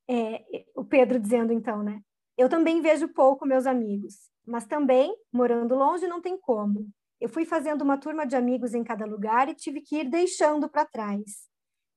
[0.09, 2.01] é, o Pedro dizendo então, né?
[2.37, 6.88] Eu também vejo pouco meus amigos, mas também, morando longe, não tem como.
[7.20, 10.68] Eu fui fazendo uma turma de amigos em cada lugar e tive que ir deixando
[10.68, 11.49] para trás,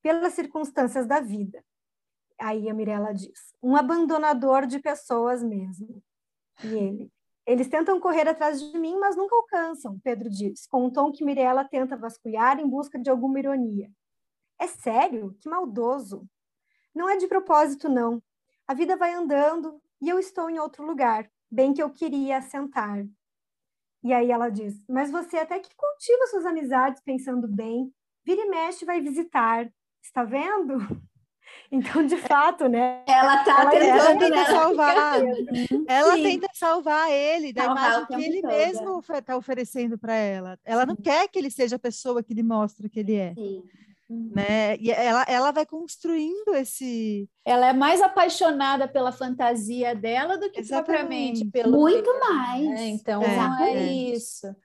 [0.01, 1.63] pelas circunstâncias da vida.
[2.39, 6.03] Aí a Mirella diz: um abandonador de pessoas mesmo.
[6.63, 7.11] E ele:
[7.45, 11.23] eles tentam correr atrás de mim, mas nunca alcançam, Pedro diz, com um tom que
[11.23, 13.89] Mirella tenta vasculhar em busca de alguma ironia.
[14.59, 15.35] É sério?
[15.41, 16.25] Que maldoso.
[16.95, 18.21] Não é de propósito, não.
[18.67, 23.05] A vida vai andando e eu estou em outro lugar, bem que eu queria assentar.
[24.03, 27.93] E aí ela diz: Mas você até que cultiva suas amizades pensando bem,
[28.25, 29.71] vira e mexe vai visitar.
[30.01, 30.77] Está vendo?
[31.71, 33.03] Então, de fato, né?
[33.07, 34.45] Ela tá ela, tentando ela tenta né?
[34.45, 35.21] salvar.
[35.87, 36.23] ela Sim.
[36.23, 38.51] tenta salvar ele da Salvar imagem que ele todo.
[38.51, 40.59] mesmo está oferecendo para ela.
[40.63, 40.87] Ela Sim.
[40.87, 43.33] não quer que ele seja a pessoa que ele mostra que ele é.
[43.33, 43.63] Sim.
[44.09, 44.77] Né?
[44.77, 47.27] E ela, ela vai construindo esse.
[47.43, 50.85] Ela é mais apaixonada pela fantasia dela do que Exatamente.
[50.85, 51.79] propriamente pelo.
[51.79, 52.19] Muito né?
[52.19, 52.69] mais.
[52.69, 52.87] Né?
[52.89, 54.55] Então é, é isso.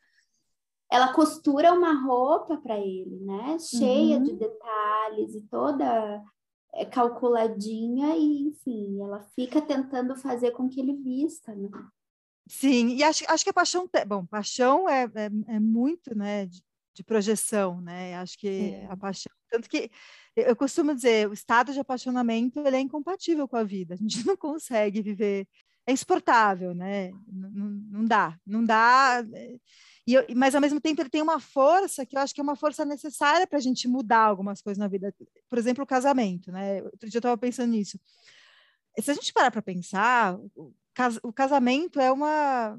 [0.90, 3.56] Ela costura uma roupa para ele, né?
[3.58, 4.22] Cheia uhum.
[4.24, 6.22] de detalhes e toda
[6.74, 11.68] é calculadinha e, enfim, ela fica tentando fazer com que ele vista, né?
[12.46, 16.62] Sim, e acho, acho que a paixão, bom, paixão é, é, é muito, né, de,
[16.94, 18.16] de, projeção, né?
[18.16, 18.86] Acho que é.
[18.88, 19.90] a paixão, tanto que
[20.34, 23.94] eu costumo dizer, o estado de apaixonamento ele é incompatível com a vida.
[23.94, 25.46] A gente não consegue viver,
[25.86, 27.10] é insuportável, né?
[27.26, 29.22] Não, não, não dá, não dá.
[30.14, 32.56] Eu, mas ao mesmo tempo ele tem uma força que eu acho que é uma
[32.56, 35.14] força necessária para a gente mudar algumas coisas na vida.
[35.48, 36.82] Por exemplo, o casamento, né?
[36.82, 37.98] Outro dia eu estava pensando nisso.
[38.98, 42.78] Se a gente parar para pensar, o, cas o casamento é uma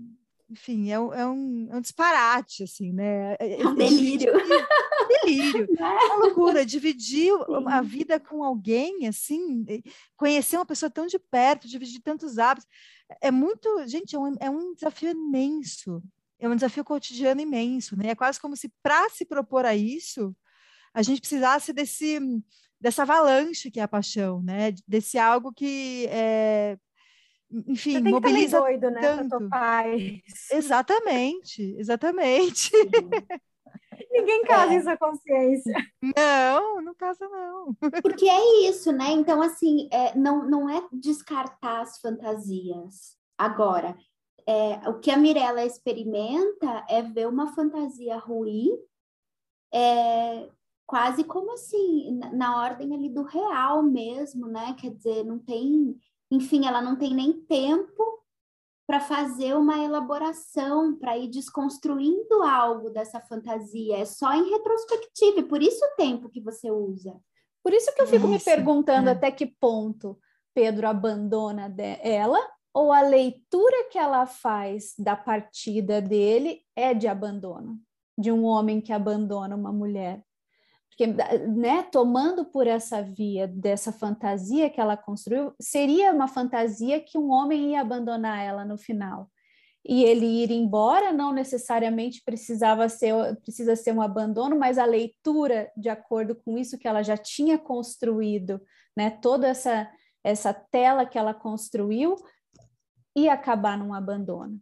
[0.49, 3.35] enfim, é um, é um, é um disparate, assim, né?
[3.39, 4.33] É, é um delírio.
[5.23, 5.67] delírio.
[5.79, 6.65] É uma loucura.
[6.65, 7.67] Dividir Sim.
[7.67, 9.65] a vida com alguém, assim,
[10.17, 12.67] conhecer uma pessoa tão de perto, dividir tantos hábitos,
[13.21, 16.01] é muito, gente, é um, é um desafio imenso
[16.39, 18.09] é um desafio cotidiano imenso, né?
[18.09, 20.35] É quase como se para se propor a isso,
[20.93, 22.19] a gente precisasse desse
[22.81, 24.73] dessa avalanche que é a paixão, né?
[24.87, 26.77] Desse algo que é,
[27.51, 29.49] enfim, Você tem mobiliza que doido, né, tanto.
[29.49, 30.21] pai.
[30.51, 32.71] Exatamente, exatamente.
[34.11, 34.75] Ninguém casa é.
[34.77, 35.75] em sua consciência.
[36.15, 37.73] Não, não casa não.
[38.01, 39.11] Porque é isso, né?
[39.11, 43.17] Então, assim, é, não, não é descartar as fantasias.
[43.37, 43.97] Agora,
[44.47, 48.69] é, o que a Mirella experimenta é ver uma fantasia ruim,
[49.73, 50.49] é,
[50.85, 54.75] quase como assim, na, na ordem ali do real mesmo, né?
[54.79, 55.95] Quer dizer, não tem,
[56.31, 58.19] enfim, ela não tem nem tempo
[58.87, 63.97] para fazer uma elaboração, para ir desconstruindo algo dessa fantasia.
[63.97, 67.15] É só em retrospectiva, e por isso o tempo que você usa.
[67.63, 69.11] Por isso que eu fico me perguntando é.
[69.11, 70.17] até que ponto
[70.55, 71.71] Pedro abandona
[72.01, 72.39] ela
[72.73, 77.79] ou a leitura que ela faz da partida dele é de abandono,
[78.17, 80.23] de um homem que abandona uma mulher.
[80.89, 87.17] Porque, né, tomando por essa via dessa fantasia que ela construiu, seria uma fantasia que
[87.17, 89.29] um homem ia abandonar ela no final.
[89.85, 95.71] E ele ir embora não necessariamente precisava ser precisa ser um abandono, mas a leitura
[95.75, 98.61] de acordo com isso que ela já tinha construído,
[98.95, 99.89] né, toda essa
[100.21, 102.17] essa tela que ela construiu
[103.15, 104.59] ia acabar num abandono.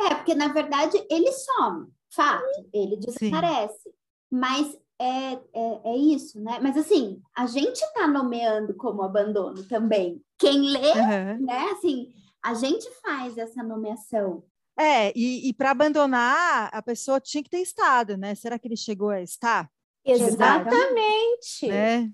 [0.00, 3.82] É, porque na verdade ele some, fato, ele desaparece.
[3.82, 3.92] Sim.
[4.30, 6.58] Mas é, é, é, isso, né?
[6.62, 10.22] Mas assim, a gente está nomeando como abandono também.
[10.38, 11.44] Quem lê, uhum.
[11.44, 11.70] né?
[11.72, 14.44] Assim, a gente faz essa nomeação.
[14.78, 18.34] É, e, e para abandonar, a pessoa tinha que ter estado, né?
[18.34, 19.70] Será que ele chegou a estar?
[20.04, 21.68] Exatamente.
[21.68, 22.10] Né?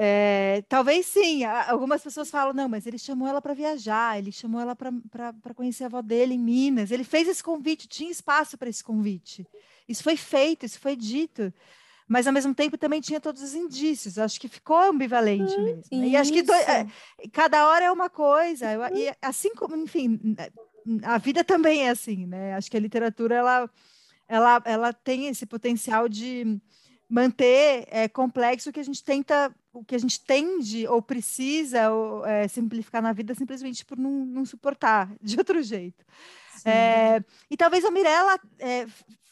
[0.00, 4.60] É, talvez sim, algumas pessoas falam, não, mas ele chamou ela para viajar, ele chamou
[4.60, 8.68] ela para conhecer a avó dele em Minas, ele fez esse convite, tinha espaço para
[8.68, 9.44] esse convite.
[9.88, 11.52] Isso foi feito, isso foi dito.
[12.06, 14.18] Mas ao mesmo tempo também tinha todos os indícios.
[14.18, 15.82] Acho que ficou ambivalente hum, mesmo.
[15.90, 16.08] Né?
[16.08, 16.86] E acho que do, é,
[17.32, 18.72] cada hora é uma coisa.
[18.72, 20.18] Eu, e assim como, enfim,
[21.02, 22.54] a vida também é assim, né?
[22.54, 23.70] Acho que a literatura ela,
[24.28, 26.60] ela, ela tem esse potencial de
[27.08, 31.90] manter é, complexo o que a gente tenta, o que a gente tende ou precisa
[31.90, 36.04] ou, é, simplificar na vida simplesmente por não, não suportar de outro jeito.
[36.64, 38.86] É, e talvez a Mirella é,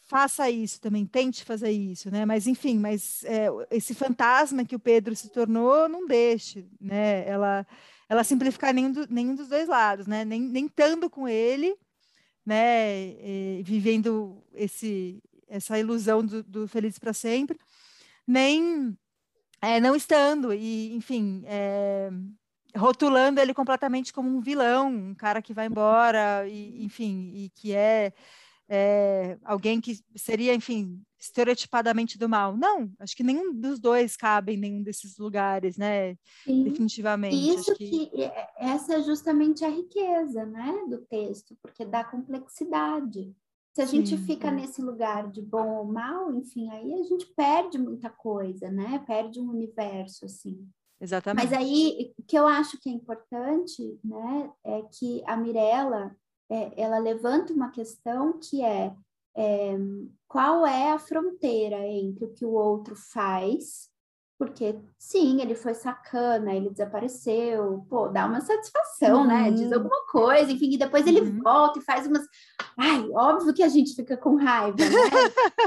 [0.06, 2.24] faça isso também, tente fazer isso, né?
[2.24, 7.26] Mas enfim, mas é, esse fantasma que o Pedro se tornou, não deixe, né?
[7.26, 7.66] Ela,
[8.08, 10.24] ela simplificar nenhum, do, nenhum dos dois lados, né?
[10.24, 11.76] Nem, nem estando com ele,
[12.44, 13.08] né?
[13.20, 17.58] E, vivendo esse, essa ilusão do, do feliz para sempre,
[18.24, 18.96] nem
[19.60, 22.10] é, não estando e, enfim, é,
[22.76, 27.74] rotulando ele completamente como um vilão, um cara que vai embora, e, enfim, e que
[27.74, 28.12] é
[28.68, 32.56] é, alguém que seria, enfim, estereotipadamente do mal.
[32.56, 36.16] Não, acho que nenhum dos dois cabe em nenhum desses lugares, né?
[36.44, 36.64] Sim.
[36.64, 37.36] Definitivamente.
[37.36, 38.06] Isso que...
[38.06, 38.30] que...
[38.58, 43.32] essa é justamente a riqueza, né, do texto, porque dá complexidade.
[43.76, 44.50] Se a Sim, gente fica é.
[44.50, 49.04] nesse lugar de bom ou mal, enfim, aí a gente perde muita coisa, né?
[49.06, 50.66] Perde um universo, assim.
[50.98, 51.44] Exatamente.
[51.44, 56.16] Mas aí, o que eu acho que é importante, né, é que a Mirella,
[56.48, 58.96] é, ela levanta uma questão que é,
[59.36, 59.76] é
[60.26, 63.90] qual é a fronteira entre o que o outro faz
[64.38, 69.26] porque, sim, ele foi sacana, ele desapareceu, pô, dá uma satisfação, uhum.
[69.26, 69.50] né?
[69.50, 69.74] Diz uhum.
[69.74, 71.40] alguma coisa, enfim, e depois ele uhum.
[71.42, 72.22] volta e faz umas.
[72.78, 74.86] Ai, óbvio que a gente fica com raiva, né?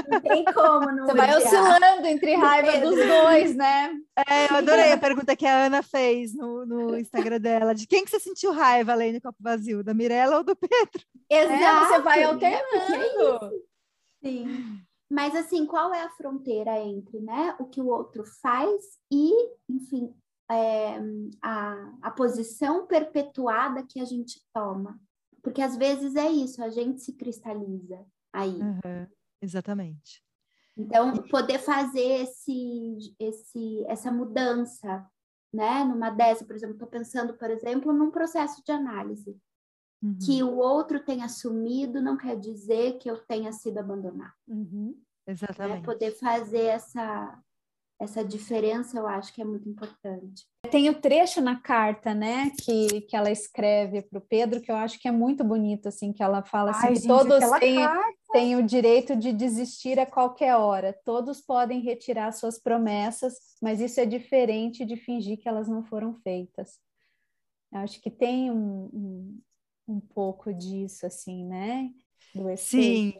[0.08, 1.06] Não tem como não.
[1.06, 3.92] Você vai oscilando entre raiva dos dois, né?
[4.28, 8.04] É, eu adorei a pergunta que a Ana fez no, no Instagram dela: de quem
[8.04, 9.82] que você sentiu raiva além do copo vazio?
[9.82, 11.02] Da Mirella ou do Pedro?
[11.30, 11.54] Exato.
[11.54, 13.50] É, você vai alternando.
[14.22, 14.80] É sim.
[15.10, 19.32] Mas assim, qual é a fronteira entre né, o que o outro faz e,
[19.68, 20.14] enfim,
[20.48, 21.00] é,
[21.42, 25.00] a, a posição perpetuada que a gente toma?
[25.42, 28.60] Porque às vezes é isso, a gente se cristaliza aí.
[28.60, 29.06] Uhum,
[29.42, 30.22] exatamente.
[30.76, 35.06] Então, poder fazer esse, esse, essa mudança,
[35.52, 35.82] né?
[35.84, 39.36] Numa dessa, por exemplo, estou pensando, por exemplo, num processo de análise.
[40.02, 40.16] Uhum.
[40.24, 44.32] Que o outro tenha assumido não quer dizer que eu tenha sido abandonado.
[44.48, 44.94] Uhum.
[45.26, 45.80] Exatamente.
[45.80, 45.84] Né?
[45.84, 47.38] Poder fazer essa,
[48.00, 50.46] essa diferença, eu acho que é muito importante.
[50.70, 54.76] Tem o trecho na carta, né, que, que ela escreve para o Pedro, que eu
[54.76, 57.78] acho que é muito bonito, assim, que ela fala assim, Ai, que gente, todos têm,
[58.32, 64.00] têm o direito de desistir a qualquer hora, todos podem retirar suas promessas, mas isso
[64.00, 66.78] é diferente de fingir que elas não foram feitas.
[67.72, 69.40] Eu acho que tem um, um,
[69.90, 71.92] um pouco disso, assim, né?
[72.34, 73.14] Do Sim,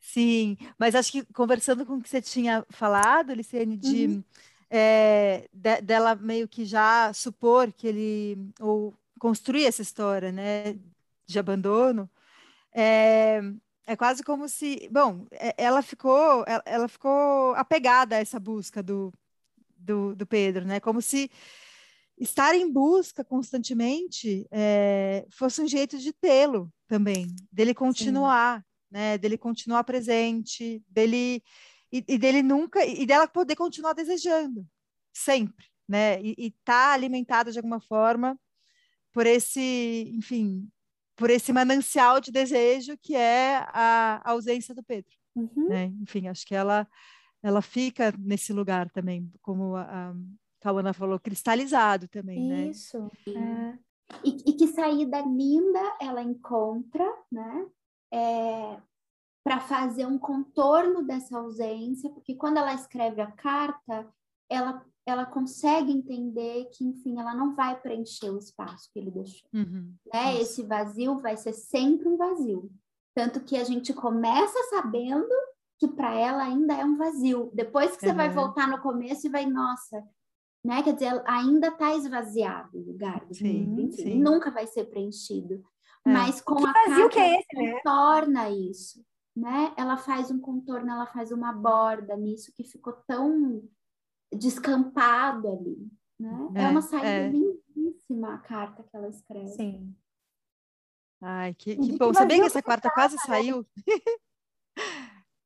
[0.00, 0.56] sim.
[0.78, 4.06] Mas acho que conversando com o que você tinha falado, Licene, de...
[4.06, 4.24] Uhum.
[4.68, 10.76] é, de, dela meio que já supor que ele ou construir essa história, né,
[11.26, 12.10] de abandono,
[12.72, 13.40] é,
[13.86, 15.26] é quase como se, bom,
[15.58, 19.12] ela ficou, ela, ela ficou apegada a essa busca do,
[19.76, 21.30] do, do Pedro, né, como se
[22.20, 28.64] estar em busca constantemente é, fosse um jeito de tê-lo também, dele continuar, Sim.
[28.90, 31.42] né, dele continuar presente, dele
[31.90, 34.66] e, e, dele nunca e dela poder continuar desejando
[35.12, 38.38] sempre, né, e estar tá alimentada de alguma forma
[39.12, 40.68] por esse, enfim,
[41.16, 45.68] por esse manancial de desejo que é a, a ausência do Pedro, uhum.
[45.68, 45.92] né?
[46.00, 46.86] Enfim, acho que ela
[47.42, 50.14] ela fica nesse lugar também, como a, a
[50.60, 52.66] Cauana falou, cristalizado também, né?
[52.66, 53.10] Isso.
[53.26, 53.78] É.
[54.24, 57.66] E, e, que saída linda ela encontra, né?
[58.12, 58.80] É,
[59.42, 64.06] para fazer um contorno dessa ausência, porque quando ela escreve a carta,
[64.50, 69.48] ela, ela consegue entender que, enfim, ela não vai preencher o espaço que ele deixou.
[69.54, 69.94] Uhum.
[70.12, 70.40] Né?
[70.40, 72.70] Esse vazio vai ser sempre um vazio.
[73.14, 75.34] Tanto que a gente começa sabendo
[75.78, 77.50] que para ela ainda é um vazio.
[77.54, 78.16] Depois que você uhum.
[78.16, 80.06] vai voltar no começo e vai, nossa,
[80.64, 80.82] né?
[80.82, 83.26] Quer dizer, ainda está esvaziado o lugar.
[83.32, 84.18] Sim, sim.
[84.20, 85.64] Nunca vai ser preenchido.
[86.06, 86.12] É.
[86.12, 87.80] Mas com a vazio que é esse, né?
[87.82, 89.04] torna isso,
[89.36, 89.72] né?
[89.76, 93.62] Ela faz um contorno, ela faz uma borda nisso que ficou tão
[94.32, 96.48] descampado ali, né?
[96.54, 97.28] É, é uma saída é.
[97.28, 99.48] lindíssima a carta que ela escreve.
[99.48, 99.94] Sim.
[101.22, 102.14] Ai, que, que bom.
[102.14, 103.22] Sabia que essa quarta quase né?
[103.26, 103.66] saiu?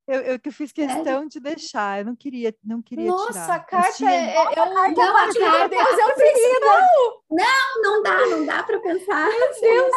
[0.07, 1.27] Eu, eu que fiz questão é.
[1.27, 3.55] de deixar, eu não queria, não queria Nossa, tirar.
[3.55, 4.11] a carta tinha...
[4.11, 4.75] é, é, um...
[4.93, 7.25] Não, a carta, Deus, eu fiz, não!
[7.31, 9.29] Não, não dá, não dá para pensar.
[9.31, 9.93] Meu Deus,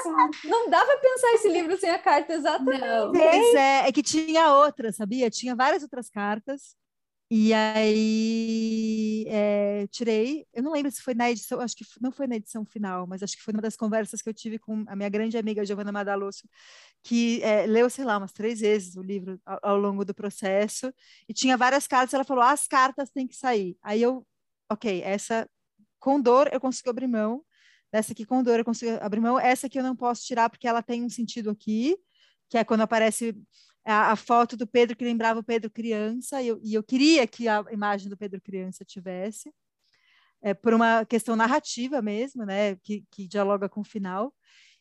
[0.46, 2.80] não dá para pensar esse livro sem a carta, exatamente.
[2.80, 3.12] Não.
[3.12, 5.30] Pois é, é que tinha outra, sabia?
[5.30, 6.74] Tinha várias outras cartas,
[7.30, 12.26] e aí é, tirei, eu não lembro se foi na edição, acho que não foi
[12.26, 14.96] na edição final, mas acho que foi uma das conversas que eu tive com a
[14.96, 16.48] minha grande amiga Giovanna Madalosso,
[17.04, 20.94] que é, leu, sei lá, umas três vezes o livro ao, ao, longo do processo,
[21.28, 23.78] e tinha várias cartas, ela falou, as cartas têm que sair.
[23.82, 24.26] Aí eu,
[24.72, 25.50] ok, essa
[26.00, 27.44] com dor eu consigo abrir mão,
[27.92, 30.68] dessa aqui com dor eu consigo abrir mão, essa aqui eu não posso tirar porque
[30.68, 31.98] ela tem um sentido aqui,
[32.50, 33.36] que é quando aparece
[33.88, 37.26] a, a, foto do Pedro que lembrava o Pedro criança, e eu, e eu queria
[37.26, 39.54] que a imagem do Pedro criança tivesse,
[40.42, 44.34] é, por uma questão narrativa mesmo, né, que, que dialoga com o final.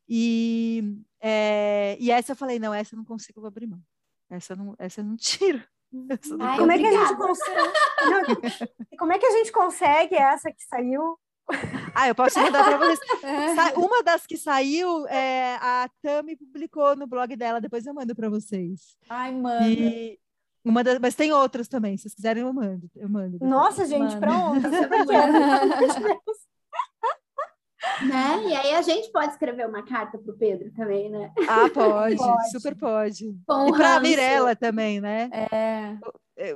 [0.08, 3.80] E, é, e essa eu falei, não, essa eu não consigo abrir mão.
[4.28, 5.62] Essa não, essa eu não tiro.
[6.40, 7.72] Ai, como é que a gente consegue?
[8.98, 11.18] como é que a gente consegue essa que saiu
[11.94, 13.00] ah, eu posso mandar para vocês.
[13.76, 18.28] Uma das que saiu, é, a Tami publicou no blog dela, depois eu mando para
[18.28, 18.96] vocês.
[19.08, 19.66] Ai, mano.
[19.66, 20.18] E
[20.64, 22.90] uma das, mas tem outras também, se vocês quiserem eu mando.
[22.96, 24.66] Eu mando Nossa, gente, para onde?
[28.06, 28.44] né?
[28.46, 31.32] E aí a gente pode escrever uma carta para o Pedro também, né?
[31.48, 32.50] Ah, pode, pode.
[32.50, 33.36] super pode.
[33.46, 35.30] Com e para a Mirella também, né?
[35.32, 35.96] É.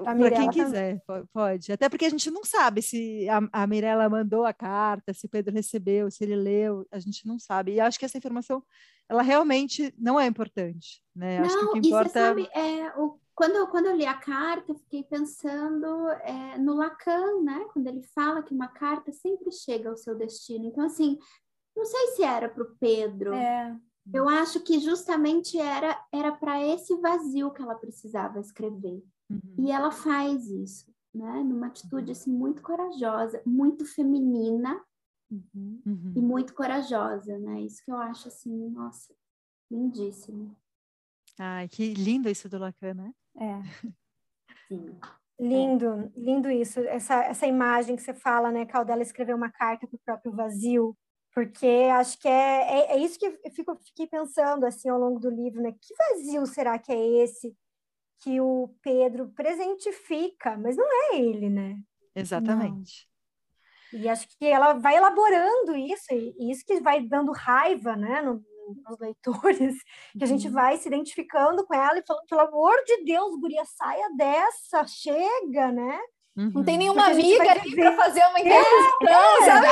[0.04, 1.26] Para quem quiser, também.
[1.32, 1.72] pode.
[1.72, 5.28] Até porque a gente não sabe se a, a Mirella mandou a carta, se o
[5.28, 7.72] Pedro recebeu, se ele leu, a gente não sabe.
[7.72, 8.62] E acho que essa informação,
[9.08, 11.38] ela realmente não é importante, né?
[11.38, 12.08] Não, acho que o que importa...
[12.08, 15.86] e você sabe, é, o, quando, eu, quando eu li a carta, eu fiquei pensando
[16.10, 17.66] é, no Lacan, né?
[17.72, 20.66] Quando ele fala que uma carta sempre chega ao seu destino.
[20.66, 21.18] Então, assim,
[21.74, 23.32] não sei se era para o Pedro.
[23.32, 23.74] É.
[24.12, 29.02] Eu acho que justamente era era para esse vazio que ela precisava escrever.
[29.30, 29.54] Uhum.
[29.58, 31.42] E ela faz isso, né?
[31.42, 34.84] Numa atitude assim muito corajosa, muito feminina
[35.30, 36.12] uhum.
[36.14, 37.62] e muito corajosa, né?
[37.62, 39.14] Isso que eu acho assim, nossa,
[39.70, 40.54] lindíssimo.
[41.38, 43.14] Ai, que lindo isso do Lacan, né?
[43.40, 43.62] É.
[44.68, 44.98] Sim.
[45.38, 46.80] Lindo, lindo isso.
[46.80, 48.66] Essa, essa imagem que você fala, né?
[48.66, 50.94] Caldela escreveu uma carta para o próprio vazio,
[51.34, 55.18] porque acho que é, é, é, isso que eu fico, fiquei pensando assim ao longo
[55.18, 55.72] do livro, né?
[55.72, 57.56] Que vazio será que é esse
[58.22, 61.78] que o Pedro presentifica, mas não é ele, né?
[62.14, 63.08] Exatamente.
[63.92, 64.00] Não.
[64.00, 68.44] E acho que ela vai elaborando isso, e isso que vai dando raiva, né, no,
[68.88, 69.76] nos leitores,
[70.16, 70.54] que a gente uhum.
[70.54, 75.72] vai se identificando com ela e falando, pelo amor de Deus, guria, saia dessa, chega,
[75.72, 75.98] né?
[76.36, 76.50] Uhum.
[76.54, 79.66] Não tem nenhuma amiga ali para fazer uma intervenção, é, sabe?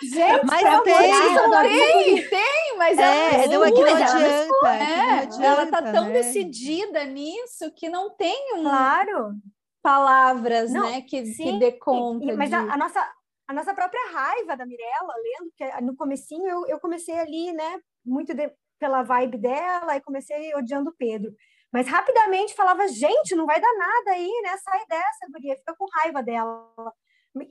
[0.02, 5.26] gente, mas tem, não tem, tem, mas é, ela não, é que não adianta, é,
[5.26, 6.12] que não adianta, ela tá tão né?
[6.14, 9.34] decidida nisso que não tem um, claro.
[9.82, 12.24] palavras, não, né, que, sim, que dê conta.
[12.24, 12.56] E, mas de...
[12.56, 13.06] a, a, nossa
[13.48, 17.80] a nossa própria raiva da Mirella, lendo, que no comecinho eu, eu comecei ali, né,
[18.04, 21.32] muito de, pela vibe dela e comecei odiando o Pedro.
[21.72, 24.56] Mas rapidamente falava, gente, não vai dar nada aí, né?
[24.56, 26.66] Sai dessa, guria, fica com raiva dela.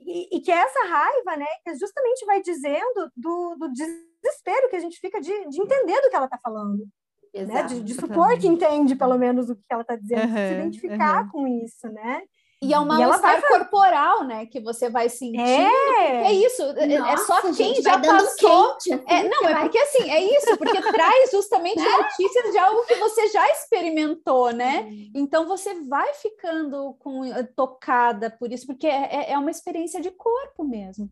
[0.00, 4.80] E, e que essa raiva, né, que justamente vai dizendo do, do desespero que a
[4.80, 6.84] gente fica de, de entender do que ela está falando.
[7.32, 7.62] né?
[7.64, 11.24] De, de supor que entende, pelo menos, o que ela está dizendo, uhum, se identificar
[11.24, 11.30] uhum.
[11.30, 12.22] com isso, né?
[12.60, 14.44] E é um mal-estar corporal, né?
[14.46, 15.38] Que você vai sentir.
[15.38, 16.66] É, é isso.
[16.66, 18.74] Nossa, é, é só quem gente, já passou.
[18.74, 19.62] Quente, assim, é, não, é vai...
[19.62, 21.88] porque assim, é isso, porque traz justamente né?
[21.88, 24.90] notícias de algo que você já experimentou, né?
[25.14, 30.00] Então você vai ficando com, eh, tocada por isso, porque é, é, é uma experiência
[30.00, 31.08] de corpo mesmo.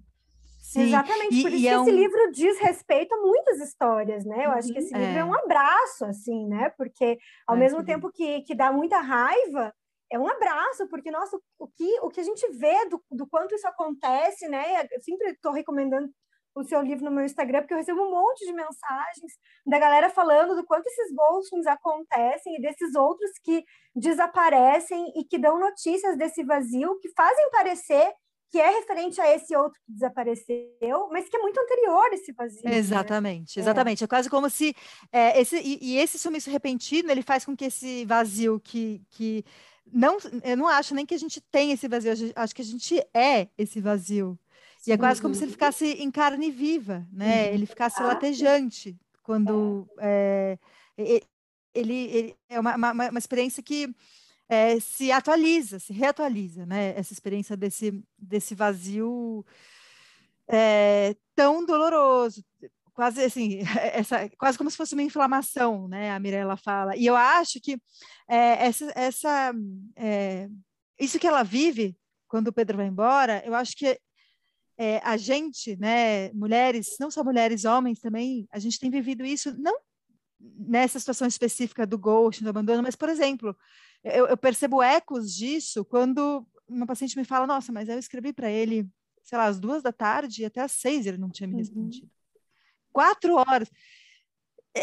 [0.61, 0.89] Sim.
[0.89, 1.95] Exatamente, e, por isso que é esse um...
[1.95, 4.47] livro diz respeito a muitas histórias, né?
[4.47, 5.01] Eu acho que esse uhum.
[5.01, 6.71] livro é um abraço, assim, né?
[6.77, 9.73] Porque ao mesmo tempo que, que dá muita raiva,
[10.11, 13.55] é um abraço, porque, nossa, o que, o que a gente vê do, do quanto
[13.55, 14.87] isso acontece, né?
[14.91, 16.09] Eu sempre estou recomendando
[16.55, 19.33] o seu livro no meu Instagram, porque eu recebo um monte de mensagens
[19.67, 23.63] da galera falando do quanto esses ghostings acontecem e desses outros que
[23.95, 28.11] desaparecem e que dão notícias desse vazio, que fazem parecer
[28.49, 32.69] que é referente a esse outro que desapareceu, mas que é muito anterior esse vazio.
[32.69, 33.63] Exatamente, né?
[33.63, 34.03] exatamente.
[34.03, 34.05] É.
[34.05, 34.09] é.
[34.09, 34.75] quase como se
[35.13, 39.45] é, esse e, e, esse sumiço repentino ele faz com que esse vazio que, que
[39.93, 43.03] não, eu não acho nem que a gente tem esse vazio, acho que a gente
[43.15, 44.39] é esse vazio.
[44.87, 47.49] E é quase como se ele ficasse em carne viva, né?
[47.49, 47.55] Uhum.
[47.55, 50.59] Ele ficasse ah, latejante quando é.
[50.97, 51.21] É,
[51.75, 53.95] ele, ele, é uma, uma, uma experiência que
[54.49, 56.95] é, se atualiza, se reatualiza, né?
[56.97, 59.45] Essa experiência desse, desse vazio
[60.49, 62.45] é, tão doloroso,
[62.97, 63.61] quase assim,
[63.93, 66.11] essa, quase como se fosse uma inflamação, né?
[66.11, 66.97] A Mirella fala.
[66.97, 67.79] E eu acho que
[68.29, 69.53] é, essa, essa
[69.95, 70.49] é,
[70.99, 74.01] isso que ela vive quando o Pedro vai embora, eu acho que
[74.79, 79.55] é, a gente, né, mulheres, não só mulheres, homens também, a gente tem vivido isso
[79.59, 79.79] não
[80.39, 83.57] nessa situação específica do ghost, do abandono, mas, por exemplo,
[84.03, 88.51] eu, eu percebo ecos disso quando uma paciente me fala, nossa, mas eu escrevi para
[88.51, 88.89] ele,
[89.23, 91.91] sei lá, às duas da tarde e até às seis ele não tinha me uhum.
[92.97, 93.71] Quatro horas.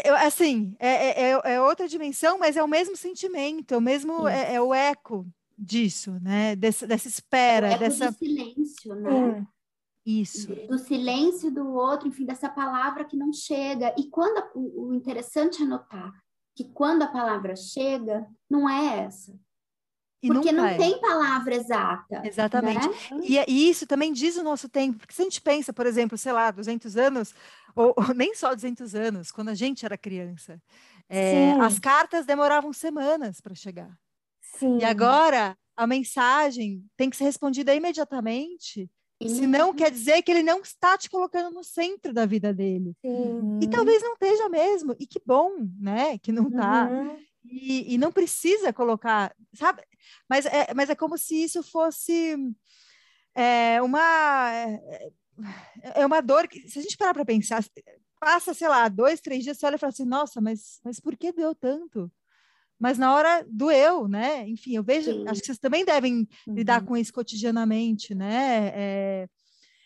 [0.04, 4.28] Eu, assim, é, é, é, outra dimensão, mas é o mesmo sentimento, é o mesmo,
[4.28, 5.26] é, é, o eco
[5.58, 6.54] disso, né?
[6.54, 8.12] Dessa, dessa espera, é o eco dessa...
[8.12, 9.10] do silêncio, né?
[9.10, 9.46] Hum.
[10.06, 10.54] Isso.
[10.68, 13.92] Do silêncio do outro, enfim, dessa palavra que não chega.
[13.98, 16.12] E quando o, o interessante é notar
[16.54, 19.36] que quando a palavra chega, não é essa.
[20.24, 20.78] E porque não é.
[20.78, 22.22] tem palavra exata.
[22.24, 22.88] Exatamente.
[22.88, 23.20] Né?
[23.22, 26.16] E, e, isso também diz o nosso tempo, porque se a gente pensa, por exemplo,
[26.16, 27.34] sei lá, 200 anos,
[27.76, 30.58] ou, ou nem só 200 anos, quando a gente era criança,
[31.10, 33.94] é, as cartas demoravam semanas para chegar.
[34.40, 34.78] Sim.
[34.78, 38.90] E agora a mensagem tem que ser respondida imediatamente.
[39.26, 42.94] Senão quer dizer que ele não está te colocando no centro da vida dele.
[43.00, 43.58] Sim.
[43.62, 44.94] E talvez não esteja mesmo.
[44.98, 46.18] E que bom, né?
[46.18, 46.88] Que não está.
[46.90, 47.16] Uhum.
[47.44, 49.82] E, e, não precisa colocar, sabe?
[50.28, 52.36] Mas é, mas é como se isso fosse
[53.34, 54.58] é, uma
[55.82, 57.64] é, é uma dor que, se a gente parar para pensar,
[58.20, 61.16] passa, sei lá, dois, três dias, você olha e fala assim, nossa, mas, mas por
[61.16, 62.10] que doeu tanto?
[62.78, 64.48] Mas na hora doeu, né?
[64.48, 65.24] Enfim, eu vejo, Sim.
[65.28, 66.54] acho que vocês também devem uhum.
[66.54, 68.72] lidar com isso cotidianamente, né?
[68.74, 69.28] É,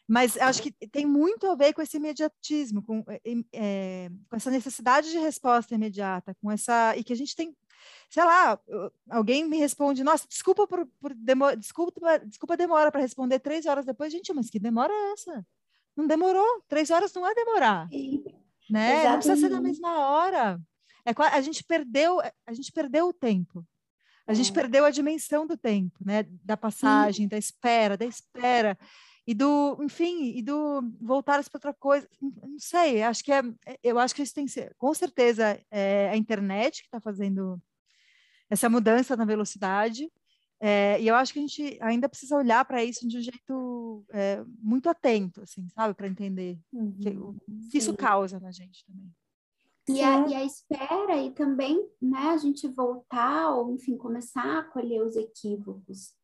[0.09, 3.05] mas acho que tem muito a ver com esse imediatismo, com,
[3.53, 7.55] é, com essa necessidade de resposta imediata, com essa e que a gente tem
[8.11, 8.59] sei lá,
[9.11, 13.85] alguém me responde, nossa, desculpa por, por demora, desculpa, desculpa demora para responder três horas
[13.85, 15.47] depois, gente, mas que demora é essa?
[15.95, 18.25] Não demorou, três horas não é demorar, Sim.
[18.69, 19.01] né?
[19.01, 19.11] Exatamente.
[19.11, 20.61] Não precisa ser na mesma hora.
[21.05, 23.65] É, a gente perdeu, a gente perdeu o tempo.
[24.27, 24.55] A gente é.
[24.55, 26.25] perdeu a dimensão do tempo, né?
[26.43, 27.29] Da passagem, Sim.
[27.29, 28.77] da espera, da espera
[29.29, 32.09] e do, enfim, e do voltar para outra coisa.
[32.19, 33.43] Não sei, acho que é,
[33.83, 37.61] eu acho que isso tem que ser, com certeza, é a internet que está fazendo
[38.49, 40.11] essa mudança na velocidade.
[40.59, 44.03] É, e eu acho que a gente ainda precisa olhar para isso de um jeito
[44.13, 47.37] é, muito atento, assim, sabe, para entender uhum, que, o
[47.71, 49.13] que isso causa na gente também.
[49.91, 54.65] E a, e a, espera e também, né, a gente voltar ou, enfim, começar a
[54.65, 56.15] colher os equívocos,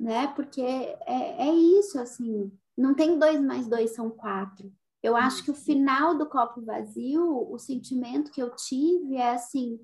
[0.00, 4.72] né, porque é, é isso, assim, não tem dois mais dois são quatro.
[5.02, 9.78] Eu acho que o final do copo vazio, o sentimento que eu tive é assim,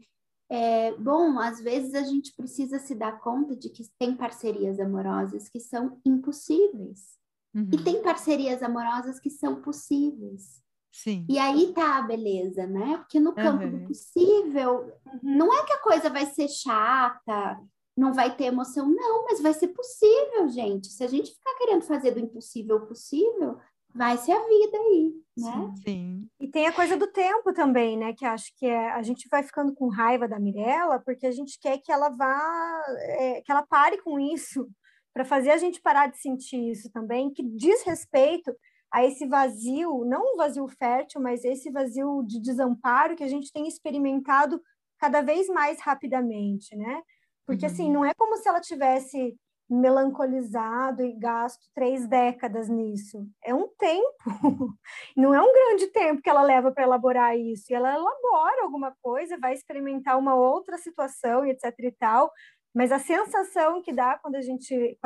[0.51, 5.49] é, bom, às vezes a gente precisa se dar conta de que tem parcerias amorosas
[5.49, 7.17] que são impossíveis.
[7.55, 7.69] Uhum.
[7.73, 10.63] E tem parcerias amorosas que são possíveis.
[10.93, 11.27] Sim.
[11.29, 12.99] E aí tá a beleza, né?
[12.99, 13.81] Porque no campo uhum.
[13.81, 14.93] do possível,
[15.23, 17.61] não é que a coisa vai ser chata,
[17.97, 20.89] não vai ter emoção, não, mas vai ser possível, gente.
[20.89, 23.59] Se a gente ficar querendo fazer do impossível possível,
[23.95, 25.75] vai ser a vida aí, né?
[25.83, 26.29] Sim.
[26.39, 28.13] E tem a coisa do tempo também, né?
[28.13, 31.59] Que acho que é, a gente vai ficando com raiva da Mirella porque a gente
[31.59, 34.69] quer que ela vá, é, que ela pare com isso,
[35.15, 38.55] para fazer a gente parar de sentir isso também, que diz respeito
[38.93, 43.51] a esse vazio, não um vazio fértil, mas esse vazio de desamparo que a gente
[43.51, 44.61] tem experimentado
[44.99, 47.03] cada vez mais rapidamente, né?
[47.47, 47.93] Porque assim, Uhum.
[47.93, 49.37] não é como se ela tivesse
[49.69, 53.27] melancolizado e gasto três décadas nisso.
[53.45, 54.17] É um tempo,
[55.17, 57.65] não é um grande tempo que ela leva para elaborar isso.
[57.71, 62.31] E ela elabora alguma coisa, vai experimentar uma outra situação e etc e tal.
[62.75, 64.99] Mas a sensação que dá quando a gente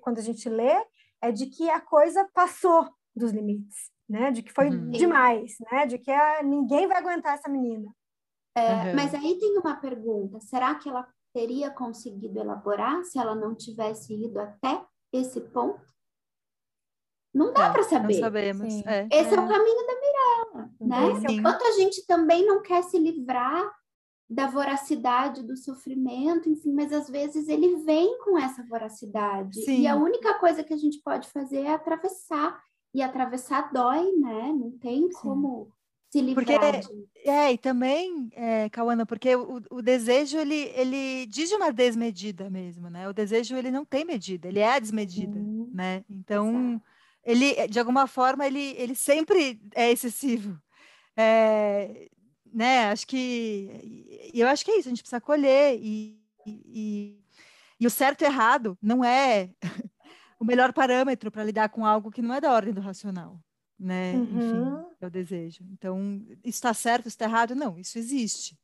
[0.00, 0.74] quando a gente lê
[1.22, 4.30] é de que a coisa passou dos limites, né?
[4.30, 4.90] De que foi Uhum.
[4.90, 5.86] demais, né?
[5.86, 7.90] De que ah, ninguém vai aguentar essa menina.
[8.54, 8.94] É, Uhum.
[8.94, 11.06] Mas aí tem uma pergunta: será que ela
[11.38, 15.86] teria conseguido elaborar se ela não tivesse ido até esse ponto?
[17.32, 18.14] Não dá É, para Não saber.
[18.14, 18.72] sabemos.
[18.72, 18.82] Sim.
[18.84, 19.06] É.
[19.12, 19.40] Esse é.
[19.40, 20.96] o caminho da Mirella, né?
[20.96, 21.36] É o Sim.
[21.36, 23.72] Enquanto a gente também não quer se livrar
[24.28, 29.62] da voracidade do sofrimento, enfim, mas às vezes ele vem com essa voracidade.
[29.64, 29.82] Sim.
[29.82, 32.60] E a única coisa que a gente pode fazer é atravessar.
[32.92, 34.52] E atravessar dói, né?
[34.52, 35.70] Não tem como
[36.10, 37.08] se Porque- livrar disso.
[37.24, 42.48] É, e também, é, Cauana, porque o, o desejo, ele, ele diz de uma desmedida
[42.48, 43.08] mesmo, né?
[43.08, 45.70] O desejo, ele não tem medida, ele é a desmedida, Uhum.
[45.74, 46.04] né?
[46.08, 46.80] Então,
[47.24, 50.58] ele, de alguma forma, ele, ele sempre é excessivo.
[51.16, 52.08] É,
[52.52, 52.90] né?
[52.90, 54.30] Acho que...
[54.32, 57.20] Eu acho que é isso, a gente precisa colher e, e,
[57.78, 59.50] e o certo e errado não é
[60.40, 63.38] o melhor parâmetro para lidar com algo que não é da ordem do racional,
[63.78, 64.14] né?
[64.14, 64.22] Uhum.
[64.22, 65.64] Enfim, é o desejo.
[65.72, 67.54] Então, isso está certo, isso está errado?
[67.54, 68.58] Não, isso existe,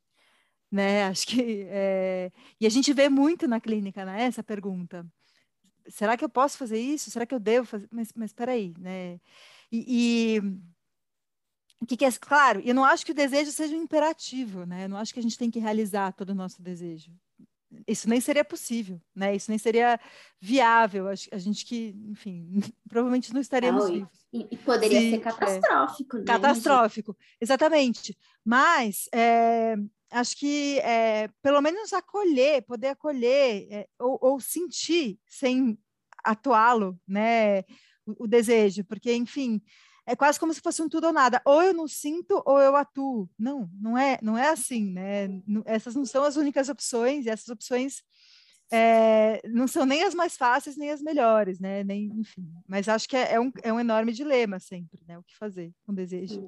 [0.71, 1.05] né?
[1.05, 2.31] Acho que é...
[2.59, 4.23] e a gente vê muito na clínica, né?
[4.23, 5.05] Essa pergunta:
[5.87, 7.09] será que eu posso fazer isso?
[7.11, 7.87] Será que eu devo fazer?
[7.91, 9.19] Mas, mas espera aí, né?
[9.71, 10.41] E, e
[11.79, 12.61] o que, que é claro?
[12.61, 14.85] Eu não acho que o desejo seja um imperativo, né?
[14.85, 17.11] Eu não acho que a gente tem que realizar todo o nosso desejo.
[17.87, 19.35] Isso nem seria possível, né?
[19.35, 19.99] Isso nem seria
[20.39, 21.07] viável.
[21.07, 22.49] A gente que, enfim,
[22.87, 24.25] provavelmente não estaríamos e- vivos.
[24.33, 25.19] E, e poderia Sim, ser é.
[25.19, 26.23] catastrófico, né?
[26.25, 28.17] Catastrófico, exatamente.
[28.43, 29.75] Mas é,
[30.11, 35.77] acho que é, pelo menos acolher, poder acolher é, ou, ou sentir sem
[36.23, 37.61] atuá-lo, né?
[38.05, 39.61] O, o desejo, porque, enfim,
[40.05, 41.41] é quase como se fosse um tudo ou nada.
[41.45, 43.29] Ou eu não sinto ou eu atuo.
[43.37, 45.27] Não, não é, não é assim, né?
[45.65, 47.25] Essas não são as únicas opções.
[47.25, 48.03] E essas opções
[48.71, 51.83] é, não são nem as mais fáceis nem as melhores, né?
[51.83, 52.47] Nem, enfim.
[52.67, 55.17] Mas acho que é, é um, é um enorme dilema sempre, né?
[55.17, 56.41] O que fazer com desejo.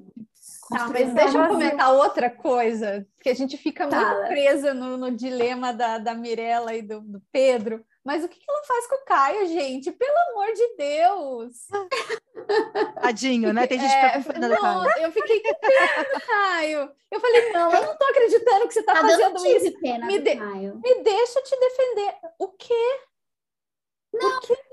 [0.69, 4.27] Tá, Construir mas deixa eu comentar outra coisa, porque a gente fica muito Fala.
[4.27, 7.85] presa no, no dilema da, da Mirella e do, do Pedro.
[8.07, 9.91] Mas o que, que ela faz com o Caio, gente?
[9.91, 11.67] Pelo amor de Deus!
[13.01, 13.67] Tadinho, né?
[13.67, 16.91] Tem gente É, que não, eu fiquei com pena do Caio.
[17.11, 19.77] Eu falei, não, eu não tô acreditando que você tá, Tá fazendo isso.
[19.81, 20.79] pena Me dê- Caio.
[20.81, 22.15] Me deixa te defender.
[22.39, 22.99] O quê?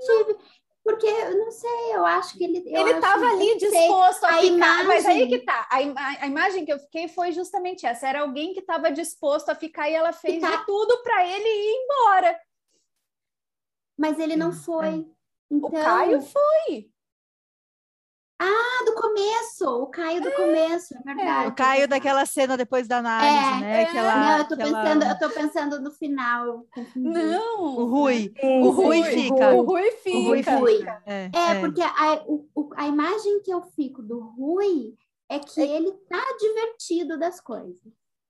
[0.05, 0.37] Tive.
[0.81, 2.63] Porque, eu não sei, eu acho que ele...
[2.67, 4.83] eu Ele estava ali não disposto a, a ficar.
[4.85, 5.67] Mas aí imagem- que tá.
[5.69, 8.07] A, ima- a imagem que eu fiquei foi justamente essa.
[8.07, 10.55] Era alguém que estava disposto a ficar e ela fez Ficar.
[10.57, 12.39] de tudo para ele ir embora.
[13.97, 15.07] Mas ele não Sim, foi.
[15.49, 16.89] Então, O Caio foi.
[18.37, 21.47] Ah, do começo, o Caio do começo, é verdade.
[21.47, 23.81] O Caio é daquela cena depois da análise, É, né?
[23.83, 23.85] é.
[23.85, 26.65] que ela- Não, eu tô que ela- pensando, eu tô pensando no final.
[26.93, 27.63] Não.
[27.77, 28.33] O Rui.
[28.43, 29.53] O Rui fica.
[29.55, 30.17] O Rui fica.
[30.17, 31.03] O Rui fica.
[31.05, 31.59] É, É, é.
[31.61, 34.93] porque a, o- o- a imagem que eu fico do Rui
[35.29, 37.79] é que ele tá divertido das coisas.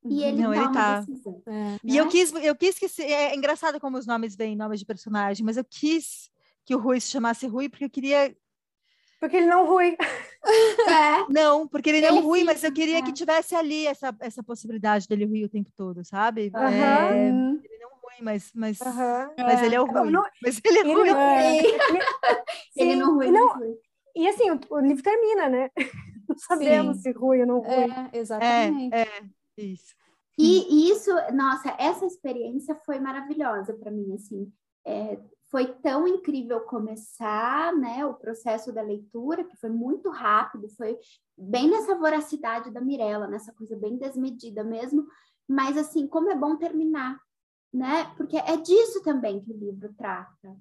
[0.07, 0.99] E ele Não, ele tá.
[1.01, 1.41] decisão.
[1.47, 1.77] É.
[1.83, 2.11] E eu né?
[2.11, 5.57] quis, eu quis que se, é engraçado como os nomes vêm, nomes de personagem, mas
[5.57, 6.29] eu quis
[6.63, 8.35] que o Rui se chamasse Rui porque eu queria
[9.19, 9.95] Porque ele não rui.
[10.87, 13.01] É, não, porque ele não Ele Rui, mas eu queria é.
[13.01, 16.51] que tivesse ali essa, essa possibilidade dele Rui o tempo todo, sabe?
[16.53, 16.69] Aham.
[16.69, 17.59] É, Hum.
[17.63, 20.11] ele não Rui, mas mas, mas ele é o Rui.
[20.11, 21.09] Não- mas ele é ele Rui.
[21.09, 21.57] não- É.
[22.75, 23.75] ele não Rui, e não não- Rui.
[24.15, 25.69] E assim, o, o livro termina, né?
[26.27, 27.01] Não sabemos Sim.
[27.03, 27.69] se rui ou não rui.
[28.13, 28.95] É, exatamente.
[28.95, 29.23] É, é,
[29.61, 29.95] isso.
[30.37, 34.51] E isso, nossa, essa experiência foi maravilhosa para mim, assim.
[34.85, 35.17] É,
[35.49, 40.97] foi tão incrível começar, né, o processo da leitura, que foi muito rápido, foi
[41.37, 45.07] bem nessa voracidade da Mirella, nessa coisa bem desmedida mesmo,
[45.47, 47.17] mas assim, como é bom terminar,
[47.73, 48.13] né?
[48.17, 50.57] Porque é disso também que o livro trata.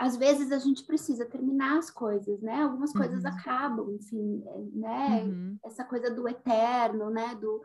[0.00, 2.62] Às vezes a gente precisa terminar as coisas, né?
[2.62, 3.30] Algumas coisas Uhum.
[3.30, 5.24] acabam, enfim, é, né?
[5.24, 5.58] Uhum.
[5.62, 7.34] essa coisa do eterno, né?
[7.34, 7.62] Do,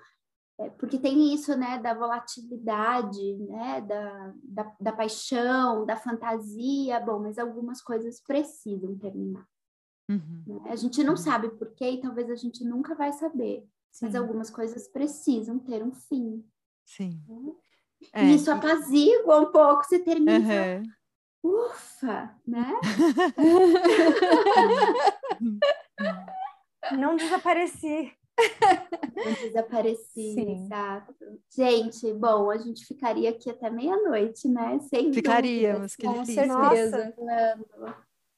[0.59, 1.79] é, porque tem isso, né?
[1.79, 3.79] Da volatilidade, né?
[3.79, 6.99] Da, da, da paixão, da fantasia.
[6.99, 9.47] Bom, mas algumas coisas precisam terminar.
[10.09, 10.43] Uhum.
[10.45, 10.59] né?
[10.65, 13.65] A gente não sabe por quê e talvez a gente nunca vai saber.
[14.01, 14.17] Mas Sim.
[14.17, 16.43] algumas coisas precisam ter um fim.
[16.85, 17.23] Sim.
[17.29, 17.53] né?
[18.11, 20.83] É, e isso apazigua um pouco, você termina Aham.
[21.45, 22.73] Ufa, né?
[26.97, 28.11] Não desapareci.
[29.15, 30.65] Eu desapareci, Sim.
[30.65, 31.15] exato.
[31.55, 34.77] Gente, bom, a gente ficaria aqui até meia-noite, né?
[34.89, 37.13] Sem Ficaríamos, dúvidas, que Com certeza.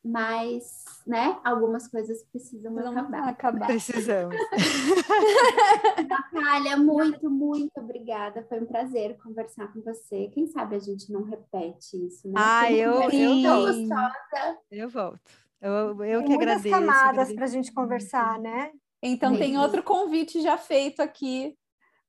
[0.08, 3.28] Mas, né, algumas coisas precisam Vamos acabar.
[3.30, 3.66] acabar.
[3.68, 4.36] Precisamos.
[6.10, 8.46] Natália, muito, muito obrigada.
[8.48, 10.30] Foi um prazer conversar com você.
[10.34, 12.34] Quem sabe a gente não repete isso, né?
[12.38, 14.58] Ah, eu- eu- tão gostosa.
[14.72, 15.20] Eu volto.
[15.62, 15.72] Eu,
[16.04, 16.70] eu Tem que muitas agradeço.
[16.70, 18.72] camadas para a gente conversar, né?
[19.02, 19.64] Então tem Mesmo.
[19.64, 21.56] outro convite já feito aqui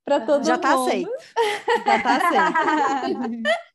[0.05, 0.65] para todo Já mundo.
[0.65, 1.11] está aceito.
[1.85, 2.17] Já está
[3.03, 3.43] aceito.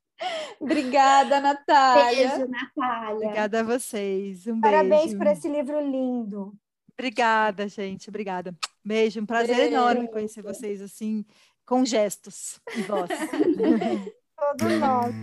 [0.59, 2.29] Obrigada, Natália.
[2.29, 3.15] Beijo, Natália.
[3.15, 4.47] Obrigada a vocês.
[4.47, 5.17] Um Parabéns beijo.
[5.17, 6.53] por esse livro lindo.
[6.97, 8.09] Obrigada, gente.
[8.09, 8.55] Obrigada.
[8.83, 9.19] Beijo.
[9.21, 9.73] Um prazer Beijo.
[9.73, 11.25] enorme conhecer vocês assim,
[11.65, 13.09] com gestos e voz.
[14.37, 15.13] Todo nosso.